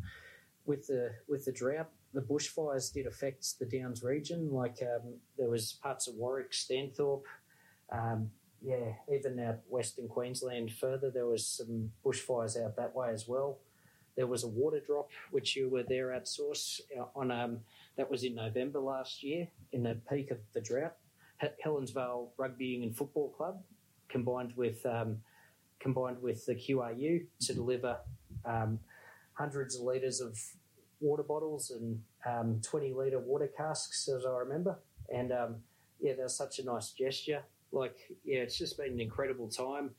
with 0.66 0.88
the 0.88 1.12
with 1.28 1.46
the 1.46 1.52
drought, 1.52 1.90
the 2.14 2.22
bushfires 2.22 2.94
did 2.94 3.08
affect 3.08 3.60
the 3.60 3.66
Downs 3.66 4.04
region. 4.04 4.52
Like 4.52 4.78
um, 4.82 5.16
there 5.38 5.50
was 5.50 5.74
parts 5.74 6.08
of 6.08 6.16
Warwick, 6.16 6.52
Stanthorpe, 6.52 7.24
um, 7.92 8.30
yeah, 8.62 8.94
even 9.14 9.40
out 9.40 9.60
Western 9.70 10.08
Queensland 10.08 10.72
further, 10.72 11.12
there 11.12 11.28
was 11.28 11.46
some 11.46 11.92
bushfires 12.04 12.62
out 12.62 12.76
that 12.78 12.96
way 12.96 13.10
as 13.12 13.28
well. 13.28 13.60
There 14.16 14.28
was 14.28 14.44
a 14.44 14.48
water 14.48 14.80
drop, 14.80 15.10
which 15.32 15.56
you 15.56 15.70
were 15.70 15.84
there 15.84 16.14
at 16.14 16.28
source 16.28 16.82
uh, 16.98 17.06
on 17.16 17.32
um, 17.32 17.60
that 17.98 18.10
was 18.10 18.24
in 18.24 18.36
November 18.36 18.80
last 18.80 19.24
year, 19.24 19.48
in 19.72 19.84
the 19.84 19.98
peak 20.10 20.32
of 20.32 20.38
the 20.54 20.62
drought. 20.62 20.94
Helensvale 21.66 22.30
Rugby 22.38 22.82
and 22.82 22.96
Football 22.96 23.30
Club, 23.30 23.62
combined 24.10 24.54
with 24.56 24.86
um, 24.86 25.18
combined 25.80 26.22
with 26.22 26.46
the 26.46 26.56
QRU 26.56 27.26
to 27.42 27.54
deliver 27.54 27.98
um, 28.46 28.80
hundreds 29.34 29.76
of 29.76 29.82
litres 29.82 30.22
of 30.22 30.40
water 31.02 31.24
bottles 31.24 31.72
and 31.72 32.02
um, 32.26 32.62
20 32.64 32.94
litre 32.94 33.20
water 33.20 33.50
casks, 33.56 34.08
as 34.08 34.26
I 34.26 34.38
remember. 34.38 34.80
And 35.14 35.32
um, 35.32 35.56
yeah, 36.00 36.14
that 36.14 36.24
was 36.24 36.36
such 36.36 36.60
a 36.60 36.66
nice 36.66 36.92
gesture. 36.92 37.44
Like, 37.72 37.98
yeah, 38.24 38.40
it's 38.40 38.58
just 38.58 38.78
been 38.78 38.94
an 38.94 39.00
incredible 39.00 39.50
time. 39.50 39.92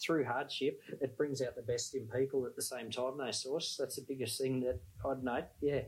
Through 0.00 0.24
hardship, 0.24 0.80
it 1.02 1.14
brings 1.18 1.42
out 1.42 1.56
the 1.56 1.62
best 1.62 1.94
in 1.94 2.06
people 2.06 2.46
at 2.46 2.56
the 2.56 2.62
same 2.62 2.90
time, 2.90 3.18
they 3.18 3.32
source. 3.32 3.76
That's 3.78 3.96
the 3.96 4.04
biggest 4.08 4.40
thing 4.40 4.60
that 4.60 4.80
I'd 5.06 5.22
note. 5.22 5.44
Yeah. 5.60 5.82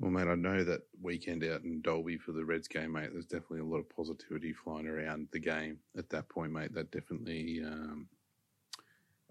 Well, 0.00 0.10
mate, 0.10 0.26
I 0.26 0.34
know 0.34 0.64
that 0.64 0.82
weekend 1.00 1.44
out 1.44 1.62
in 1.62 1.80
Dalby 1.80 2.18
for 2.18 2.32
the 2.32 2.44
Reds 2.44 2.66
game, 2.66 2.92
mate. 2.92 3.10
There's 3.12 3.26
definitely 3.26 3.60
a 3.60 3.64
lot 3.64 3.78
of 3.78 3.88
positivity 3.88 4.52
flying 4.52 4.88
around 4.88 5.28
the 5.30 5.38
game 5.38 5.78
at 5.96 6.10
that 6.10 6.28
point, 6.28 6.52
mate. 6.52 6.74
That 6.74 6.90
definitely, 6.90 7.62
um, 7.64 8.08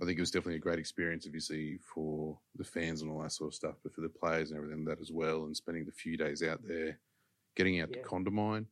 I 0.02 0.06
think 0.06 0.17
it 0.17 0.21
was 0.21 0.32
definitely 0.32 0.56
a 0.56 0.60
great 0.60 0.80
experience, 0.80 1.26
obviously, 1.26 1.80
for 1.93 2.39
the 2.56 2.63
fans 2.63 3.02
and 3.02 3.12
all 3.12 3.21
that 3.21 3.34
sort 3.34 3.49
of 3.49 3.56
stuff, 3.56 3.76
but 3.84 3.93
for 3.93 4.02
the 4.02 4.10
players 4.10 4.52
and 4.52 4.58
everything 4.58 4.86
that 4.86 5.02
as 5.02 5.12
well, 5.12 5.43
and 5.43 5.56
spending 5.56 5.86
the 5.86 5.91
few 5.91 6.17
days 6.17 6.41
out 6.41 6.62
there, 6.65 6.97
getting 7.58 7.82
out 7.82 7.89
yeah. 7.93 8.02
to 8.02 8.08
Condamine, 8.08 8.65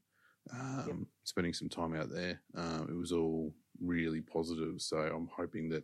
um, 0.54 0.86
yep. 0.88 0.96
spending 1.26 1.54
some 1.54 1.70
time 1.70 1.94
out 1.94 2.10
there. 2.10 2.42
Um, 2.56 2.88
it 2.90 2.96
was 2.96 3.12
all 3.12 3.54
really 3.82 4.22
positive. 4.22 4.82
So 4.82 4.98
I'm 4.98 5.30
hoping 5.36 5.68
that, 5.70 5.84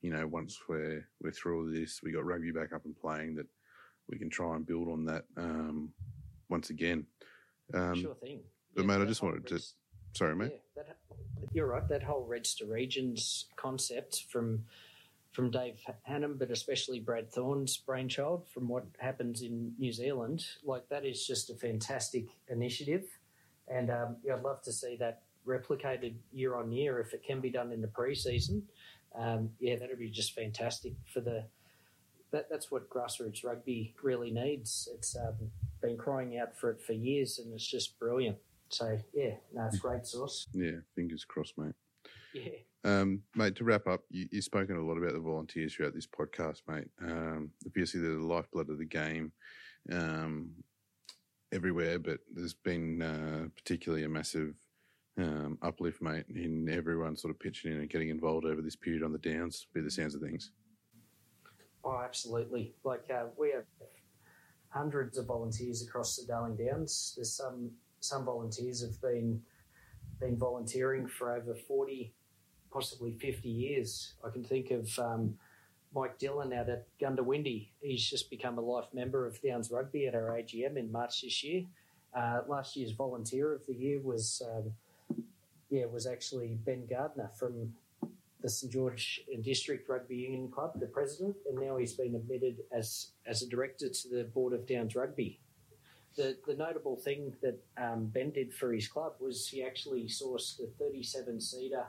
you 0.00 0.12
know, 0.12 0.28
once 0.28 0.60
we're 0.68 1.06
we're 1.20 1.32
through 1.32 1.58
all 1.58 1.72
this, 1.72 2.02
we 2.04 2.12
got 2.12 2.24
rugby 2.24 2.52
back 2.52 2.72
up 2.72 2.84
and 2.84 2.96
playing 2.96 3.34
that 3.34 3.46
we 4.10 4.18
can 4.18 4.30
try 4.30 4.56
and 4.56 4.66
build 4.66 4.88
on 4.88 5.04
that 5.06 5.24
um, 5.36 5.92
once 6.48 6.70
again. 6.70 7.06
Um, 7.72 7.94
sure 7.94 8.14
thing. 8.14 8.40
But 8.74 8.82
yeah, 8.82 8.86
mate, 8.86 9.02
I 9.02 9.06
just 9.06 9.22
wanted 9.22 9.46
to. 9.48 9.60
Sorry, 10.16 10.34
mate. 10.34 10.52
Yeah, 10.76 10.82
that, 10.84 10.96
you're 11.52 11.66
right. 11.66 11.86
That 11.88 12.02
whole 12.02 12.26
Reds 12.26 12.54
to 12.56 12.66
Regions 12.66 13.46
concept 13.56 14.24
from 14.30 14.64
from 15.32 15.50
Dave 15.50 15.78
Hanham, 16.02 16.36
but 16.38 16.50
especially 16.50 16.98
Brad 16.98 17.30
Thorn's 17.30 17.76
brainchild 17.76 18.48
from 18.48 18.66
what 18.66 18.84
happens 18.98 19.42
in 19.42 19.72
New 19.78 19.92
Zealand, 19.92 20.44
like 20.64 20.88
that 20.88 21.06
is 21.06 21.24
just 21.24 21.50
a 21.50 21.54
fantastic 21.54 22.26
initiative, 22.48 23.04
and 23.68 23.90
um, 23.90 24.16
yeah, 24.24 24.34
I'd 24.34 24.42
love 24.42 24.60
to 24.62 24.72
see 24.72 24.96
that 24.98 25.22
replicated 25.46 26.14
year 26.32 26.56
on 26.56 26.72
year 26.72 27.00
if 27.00 27.14
it 27.14 27.22
can 27.24 27.40
be 27.40 27.50
done 27.50 27.70
in 27.70 27.80
the 27.80 27.88
preseason. 27.88 28.62
Um, 29.16 29.50
yeah, 29.60 29.76
that'd 29.76 29.98
be 29.98 30.10
just 30.10 30.34
fantastic 30.34 30.94
for 31.12 31.20
the 31.20 31.44
that, 32.32 32.48
that's 32.50 32.70
what 32.70 32.88
grassroots 32.90 33.44
rugby 33.44 33.94
really 34.02 34.30
needs. 34.30 34.88
It's 34.94 35.16
um, 35.16 35.50
been 35.82 35.96
crying 35.96 36.38
out 36.38 36.56
for 36.56 36.70
it 36.70 36.80
for 36.80 36.92
years, 36.92 37.38
and 37.38 37.52
it's 37.52 37.66
just 37.66 37.98
brilliant. 37.98 38.36
So 38.68 38.98
yeah, 39.12 39.34
no, 39.52 39.66
it's 39.66 39.78
great 39.78 40.06
source. 40.06 40.46
Yeah, 40.52 40.78
fingers 40.94 41.24
crossed, 41.24 41.58
mate. 41.58 41.74
Yeah. 42.32 42.52
Um, 42.84 43.22
mate, 43.34 43.56
to 43.56 43.64
wrap 43.64 43.86
up, 43.86 44.02
you, 44.10 44.28
have 44.32 44.44
spoken 44.44 44.76
a 44.76 44.84
lot 44.84 44.96
about 44.96 45.12
the 45.12 45.18
volunteers 45.18 45.74
throughout 45.74 45.94
this 45.94 46.06
podcast, 46.06 46.62
mate. 46.68 46.88
Um, 47.02 47.50
obviously, 47.66 48.00
they're 48.00 48.12
the 48.12 48.18
lifeblood 48.18 48.70
of 48.70 48.78
the 48.78 48.86
game 48.86 49.32
um, 49.92 50.50
everywhere, 51.52 51.98
but 51.98 52.20
there's 52.32 52.54
been 52.54 53.02
uh, 53.02 53.48
particularly 53.56 54.04
a 54.04 54.08
massive 54.08 54.54
um, 55.18 55.58
uplift, 55.62 56.00
mate, 56.00 56.24
in 56.34 56.68
everyone 56.70 57.16
sort 57.16 57.34
of 57.34 57.40
pitching 57.40 57.72
in 57.72 57.80
and 57.80 57.90
getting 57.90 58.08
involved 58.08 58.46
over 58.46 58.62
this 58.62 58.76
period 58.76 59.02
on 59.02 59.12
the 59.12 59.18
downs, 59.18 59.66
be 59.74 59.80
the 59.80 59.90
sounds 59.90 60.14
of 60.14 60.22
things. 60.22 60.52
Oh, 61.84 62.00
absolutely. 62.04 62.74
Like 62.84 63.04
uh, 63.10 63.26
we 63.38 63.52
have 63.52 63.64
hundreds 64.68 65.18
of 65.18 65.26
volunteers 65.26 65.82
across 65.82 66.16
the 66.16 66.26
Darling 66.26 66.56
Downs. 66.56 67.14
There's 67.16 67.32
some 67.32 67.70
some 68.00 68.24
volunteers 68.24 68.82
have 68.82 69.00
been 69.00 69.42
been 70.20 70.36
volunteering 70.36 71.06
for 71.06 71.34
over 71.34 71.54
forty, 71.54 72.12
possibly 72.72 73.12
fifty 73.12 73.48
years. 73.48 74.14
I 74.24 74.30
can 74.30 74.44
think 74.44 74.70
of 74.70 74.98
um, 74.98 75.38
Mike 75.94 76.18
Dillon 76.18 76.52
out 76.52 76.68
at 76.68 76.86
Goondiwindi. 76.98 77.68
He's 77.80 78.08
just 78.08 78.30
become 78.30 78.58
a 78.58 78.62
life 78.62 78.88
member 78.92 79.26
of 79.26 79.40
Downs 79.42 79.70
Rugby 79.70 80.06
at 80.06 80.14
our 80.14 80.30
AGM 80.30 80.76
in 80.76 80.92
March 80.92 81.22
this 81.22 81.42
year. 81.42 81.64
Uh, 82.14 82.40
last 82.48 82.76
year's 82.76 82.92
volunteer 82.92 83.54
of 83.54 83.64
the 83.66 83.74
year 83.74 84.00
was 84.00 84.42
um, 84.52 84.72
yeah 85.70 85.86
was 85.86 86.06
actually 86.06 86.58
Ben 86.64 86.86
Gardner 86.86 87.30
from 87.38 87.72
the 88.42 88.48
St 88.48 88.72
George 88.72 89.20
District 89.42 89.88
Rugby 89.88 90.16
Union 90.16 90.50
Club, 90.50 90.78
the 90.80 90.86
president, 90.86 91.36
and 91.48 91.58
now 91.58 91.76
he's 91.76 91.92
been 91.94 92.14
admitted 92.14 92.58
as 92.72 93.12
as 93.26 93.42
a 93.42 93.48
director 93.48 93.88
to 93.88 94.08
the 94.08 94.24
board 94.24 94.52
of 94.52 94.66
Downs 94.66 94.94
Rugby. 94.96 95.40
The 96.16 96.36
the 96.46 96.54
notable 96.54 96.96
thing 96.96 97.34
that 97.42 97.58
um, 97.76 98.06
Ben 98.06 98.30
did 98.30 98.52
for 98.52 98.72
his 98.72 98.88
club 98.88 99.12
was 99.20 99.46
he 99.48 99.62
actually 99.62 100.04
sourced 100.08 100.58
a 100.60 100.66
37 100.78 101.40
seater 101.40 101.84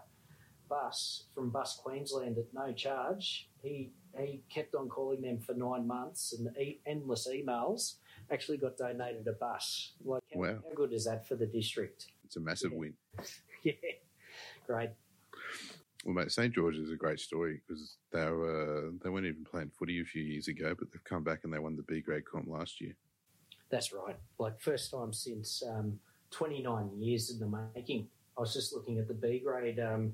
bus 0.70 1.26
from 1.34 1.50
Bus 1.50 1.80
Queensland 1.84 2.38
at 2.38 2.54
no 2.54 2.72
charge. 2.74 3.50
He 3.64 3.92
he 4.20 4.44
kept 4.54 4.76
on 4.76 4.90
calling 4.90 5.22
them 5.22 5.40
for 5.40 5.54
nine 5.54 5.88
months 5.88 6.34
and 6.34 6.56
e- 6.58 6.82
endless 6.86 7.28
emails. 7.28 7.96
Actually, 8.30 8.58
got 8.58 8.78
donated 8.78 9.28
a 9.28 9.34
bus. 9.34 9.94
Like, 10.06 10.22
how, 10.34 10.40
Wow. 10.40 10.60
how 10.68 10.76
good 10.76 10.94
is 10.94 11.06
that 11.06 11.28
for 11.28 11.36
the 11.36 11.46
district? 11.46 12.08
It's 12.26 12.36
a 12.36 12.40
massive 12.40 12.72
Yeah. 12.74 12.78
win. 12.78 12.94
Yeah, 13.64 13.74
great. 14.66 14.90
Well, 16.06 16.16
mate, 16.16 16.32
St 16.32 16.54
George 16.54 16.78
is 16.78 16.92
a 16.92 16.96
great 16.96 17.20
story 17.20 17.62
because 17.68 17.98
they 18.12 18.26
were 18.26 18.92
they 19.04 19.10
weren't 19.10 19.28
even 19.28 19.46
playing 19.46 19.70
footy 19.70 20.02
a 20.02 20.06
few 20.06 20.24
years 20.24 20.48
ago, 20.48 20.76
but 20.78 20.92
they've 20.92 21.04
come 21.04 21.24
back 21.24 21.42
and 21.44 21.54
they 21.54 21.60
won 21.60 21.76
the 21.76 21.84
B 21.84 22.02
grade 22.02 22.26
comp 22.26 22.48
last 22.48 22.82
year. 22.82 22.96
That's 23.70 23.94
right. 23.94 24.18
Like 24.40 24.60
first 24.60 24.92
time 24.92 25.14
since 25.14 25.62
um, 25.68 26.00
29 26.32 26.90
years 27.00 27.30
in 27.30 27.40
the 27.40 27.62
making. 27.76 28.08
I 28.38 28.42
was 28.42 28.54
just 28.54 28.74
looking 28.74 28.98
at 28.98 29.08
the 29.08 29.14
B 29.14 29.42
grade 29.46 29.80
um, 29.80 30.14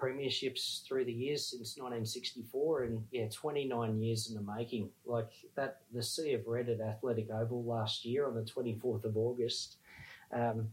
premierships 0.00 0.86
through 0.86 1.04
the 1.04 1.12
years 1.12 1.46
since 1.46 1.76
1964, 1.76 2.84
and 2.84 3.04
yeah, 3.10 3.26
29 3.30 4.00
years 4.00 4.30
in 4.30 4.34
the 4.34 4.52
making. 4.52 4.88
Like 5.04 5.30
that, 5.56 5.80
the 5.92 6.02
Sea 6.02 6.34
of 6.34 6.46
Red 6.46 6.68
at 6.68 6.80
Athletic 6.80 7.30
Oval 7.30 7.64
last 7.64 8.04
year 8.04 8.26
on 8.26 8.34
the 8.34 8.42
24th 8.42 9.04
of 9.04 9.16
August. 9.16 9.76
Um, 10.32 10.68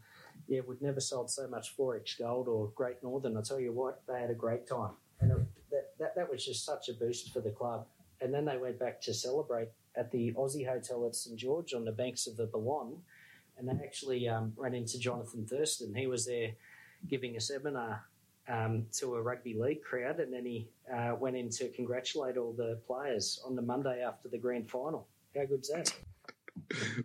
yeah, 0.47 0.61
we'd 0.67 0.81
never 0.81 0.99
sold 0.99 1.29
so 1.29 1.47
much 1.47 1.75
XXXX 1.77 2.19
Gold 2.19 2.47
or 2.47 2.71
Great 2.75 3.01
Northern. 3.03 3.37
I 3.37 3.41
tell 3.41 3.59
you 3.59 3.71
what, 3.71 4.01
they 4.07 4.19
had 4.19 4.29
a 4.29 4.35
great 4.35 4.67
time, 4.67 4.91
and 5.19 5.31
it, 5.31 5.37
that, 5.71 5.91
that 5.99 6.15
that 6.15 6.29
was 6.29 6.45
just 6.45 6.65
such 6.65 6.89
a 6.89 6.93
boost 6.93 7.33
for 7.33 7.41
the 7.41 7.51
club. 7.51 7.85
And 8.21 8.33
then 8.33 8.45
they 8.45 8.57
went 8.57 8.79
back 8.79 9.01
to 9.01 9.13
celebrate 9.13 9.69
at 9.95 10.11
the 10.11 10.33
Aussie 10.33 10.67
Hotel 10.67 11.05
at 11.05 11.15
St 11.15 11.37
George 11.37 11.73
on 11.73 11.85
the 11.85 11.91
banks 11.91 12.27
of 12.27 12.37
the 12.37 12.47
Balonne, 12.47 12.97
and 13.57 13.67
they 13.67 13.83
actually 13.83 14.27
um, 14.27 14.53
ran 14.55 14.73
into 14.73 14.99
Jonathan 14.99 15.45
Thurston. 15.45 15.93
He 15.93 16.07
was 16.07 16.25
there 16.25 16.51
giving 17.07 17.35
a 17.37 17.41
seminar 17.41 18.03
um, 18.47 18.85
to 18.93 19.15
a 19.15 19.21
rugby 19.21 19.53
league 19.53 19.83
crowd, 19.83 20.19
and 20.19 20.33
then 20.33 20.45
he 20.45 20.67
uh, 20.93 21.15
went 21.19 21.35
in 21.35 21.49
to 21.49 21.69
congratulate 21.69 22.37
all 22.37 22.53
the 22.53 22.79
players 22.85 23.41
on 23.45 23.55
the 23.55 23.61
Monday 23.61 24.03
after 24.03 24.29
the 24.29 24.37
grand 24.37 24.69
final. 24.69 25.07
How 25.35 25.45
good's 25.45 25.69
that? 25.69 25.93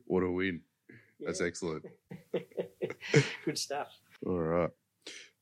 what 0.06 0.22
a 0.22 0.30
win! 0.30 0.60
That's 1.20 1.40
excellent. 1.40 1.84
Good 3.44 3.58
stuff. 3.58 3.88
All 4.26 4.38
right. 4.38 4.70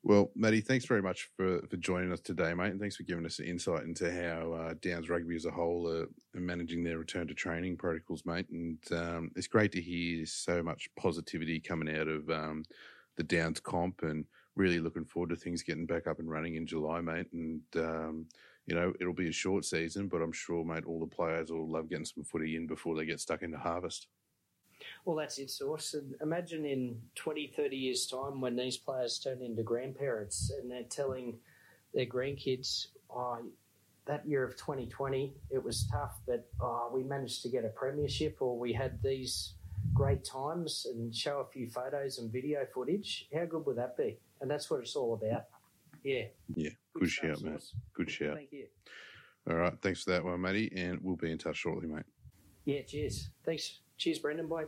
Well, 0.05 0.31
Matty, 0.37 0.61
thanks 0.61 0.87
very 0.87 1.03
much 1.03 1.29
for, 1.37 1.61
for 1.69 1.77
joining 1.77 2.13
us 2.13 2.21
today, 2.21 2.55
mate, 2.55 2.71
and 2.71 2.81
thanks 2.81 2.97
for 2.97 3.03
giving 3.03 3.27
us 3.27 3.41
an 3.41 3.47
insight 3.47 3.83
into 3.83 4.11
how 4.11 4.53
uh, 4.53 4.75
Downs 4.81 5.11
Rugby 5.11 5.35
as 5.35 5.45
a 5.45 5.51
whole 5.51 5.89
are, 5.89 6.09
are 6.37 6.41
managing 6.41 6.85
their 6.85 6.99
return 6.99 7.27
to 7.27 7.35
training 7.35 7.77
protocols, 7.77 8.25
mate. 8.25 8.49
And 8.51 8.79
um, 8.93 9.31
it's 9.35 9.49
great 9.49 9.73
to 9.73 9.81
hear 9.81 10.25
so 10.25 10.63
much 10.63 10.89
positivity 10.97 11.59
coming 11.59 11.95
out 11.95 12.07
of 12.07 12.31
um, 12.31 12.65
the 13.17 13.25
Downs 13.25 13.59
comp, 13.59 14.03
and 14.03 14.25
really 14.55 14.79
looking 14.79 15.05
forward 15.05 15.31
to 15.31 15.37
things 15.37 15.63
getting 15.63 15.87
back 15.87 16.07
up 16.07 16.21
and 16.21 16.31
running 16.31 16.55
in 16.55 16.67
July, 16.67 17.01
mate. 17.01 17.27
And 17.33 17.63
um, 17.77 18.27
you 18.67 18.75
know, 18.75 18.93
it'll 19.01 19.15
be 19.15 19.29
a 19.29 19.33
short 19.33 19.65
season, 19.65 20.09
but 20.09 20.23
I'm 20.23 20.33
sure, 20.33 20.65
mate, 20.65 20.85
all 20.87 21.01
the 21.01 21.07
players 21.07 21.51
will 21.51 21.69
love 21.69 21.89
getting 21.89 22.05
some 22.05 22.23
footy 22.23 22.55
in 22.55 22.67
before 22.67 22.95
they 22.97 23.07
get 23.07 23.19
stuck 23.19 23.43
into 23.43 23.59
harvest. 23.59 24.07
Well, 25.05 25.17
that's 25.17 25.39
it, 25.39 25.51
Source. 25.51 25.95
And 25.95 26.15
imagine 26.21 26.65
in 26.65 27.01
20, 27.15 27.53
30 27.57 27.77
years' 27.77 28.07
time 28.07 28.41
when 28.41 28.57
these 28.57 28.77
players 28.77 29.19
turn 29.19 29.43
into 29.43 29.63
grandparents 29.63 30.51
and 30.51 30.71
they're 30.71 30.83
telling 30.85 31.39
their 31.95 32.07
grandkids, 32.07 32.89
oh, 33.11 33.39
that 34.07 34.27
year 34.27 34.43
of 34.43 34.57
2020, 34.57 35.35
it 35.51 35.63
was 35.63 35.87
tough, 35.93 36.19
but 36.27 36.49
oh, 36.61 36.91
we 36.93 37.03
managed 37.03 37.43
to 37.43 37.49
get 37.49 37.65
a 37.65 37.69
premiership 37.69 38.39
or 38.41 38.59
we 38.59 38.73
had 38.73 39.03
these 39.03 39.55
great 39.95 40.25
times 40.25 40.87
and 40.89 41.15
show 41.15 41.41
a 41.41 41.47
few 41.53 41.69
photos 41.69 42.19
and 42.19 42.33
video 42.33 42.65
footage. 42.73 43.29
How 43.35 43.45
good 43.45 43.67
would 43.67 43.77
that 43.77 43.97
be? 43.97 44.19
And 44.41 44.51
that's 44.51 44.71
what 44.71 44.81
it's 44.81 44.97
all 44.97 45.15
about. 45.15 45.45
Yeah. 46.03 46.25
Yeah, 46.55 46.71
good 46.95 47.11
stuff, 47.11 47.39
shout, 47.39 47.43
mate. 47.43 47.65
Good 47.95 48.11
shout. 48.11 48.35
Thank 48.37 48.53
you. 48.53 48.67
All 49.49 49.57
right, 49.57 49.75
thanks 49.81 50.05
for 50.05 50.11
that 50.11 50.25
one, 50.25 50.41
Matty, 50.41 50.71
and 50.77 50.99
we'll 51.03 51.17
be 51.17 51.31
in 51.31 51.39
touch 51.39 51.57
shortly, 51.57 51.89
mate. 51.89 52.05
Yeah, 52.65 52.83
cheers. 52.83 53.31
Thanks. 53.45 53.81
Cheers, 53.99 54.21
Brendan. 54.21 54.47
Bye. 54.47 54.65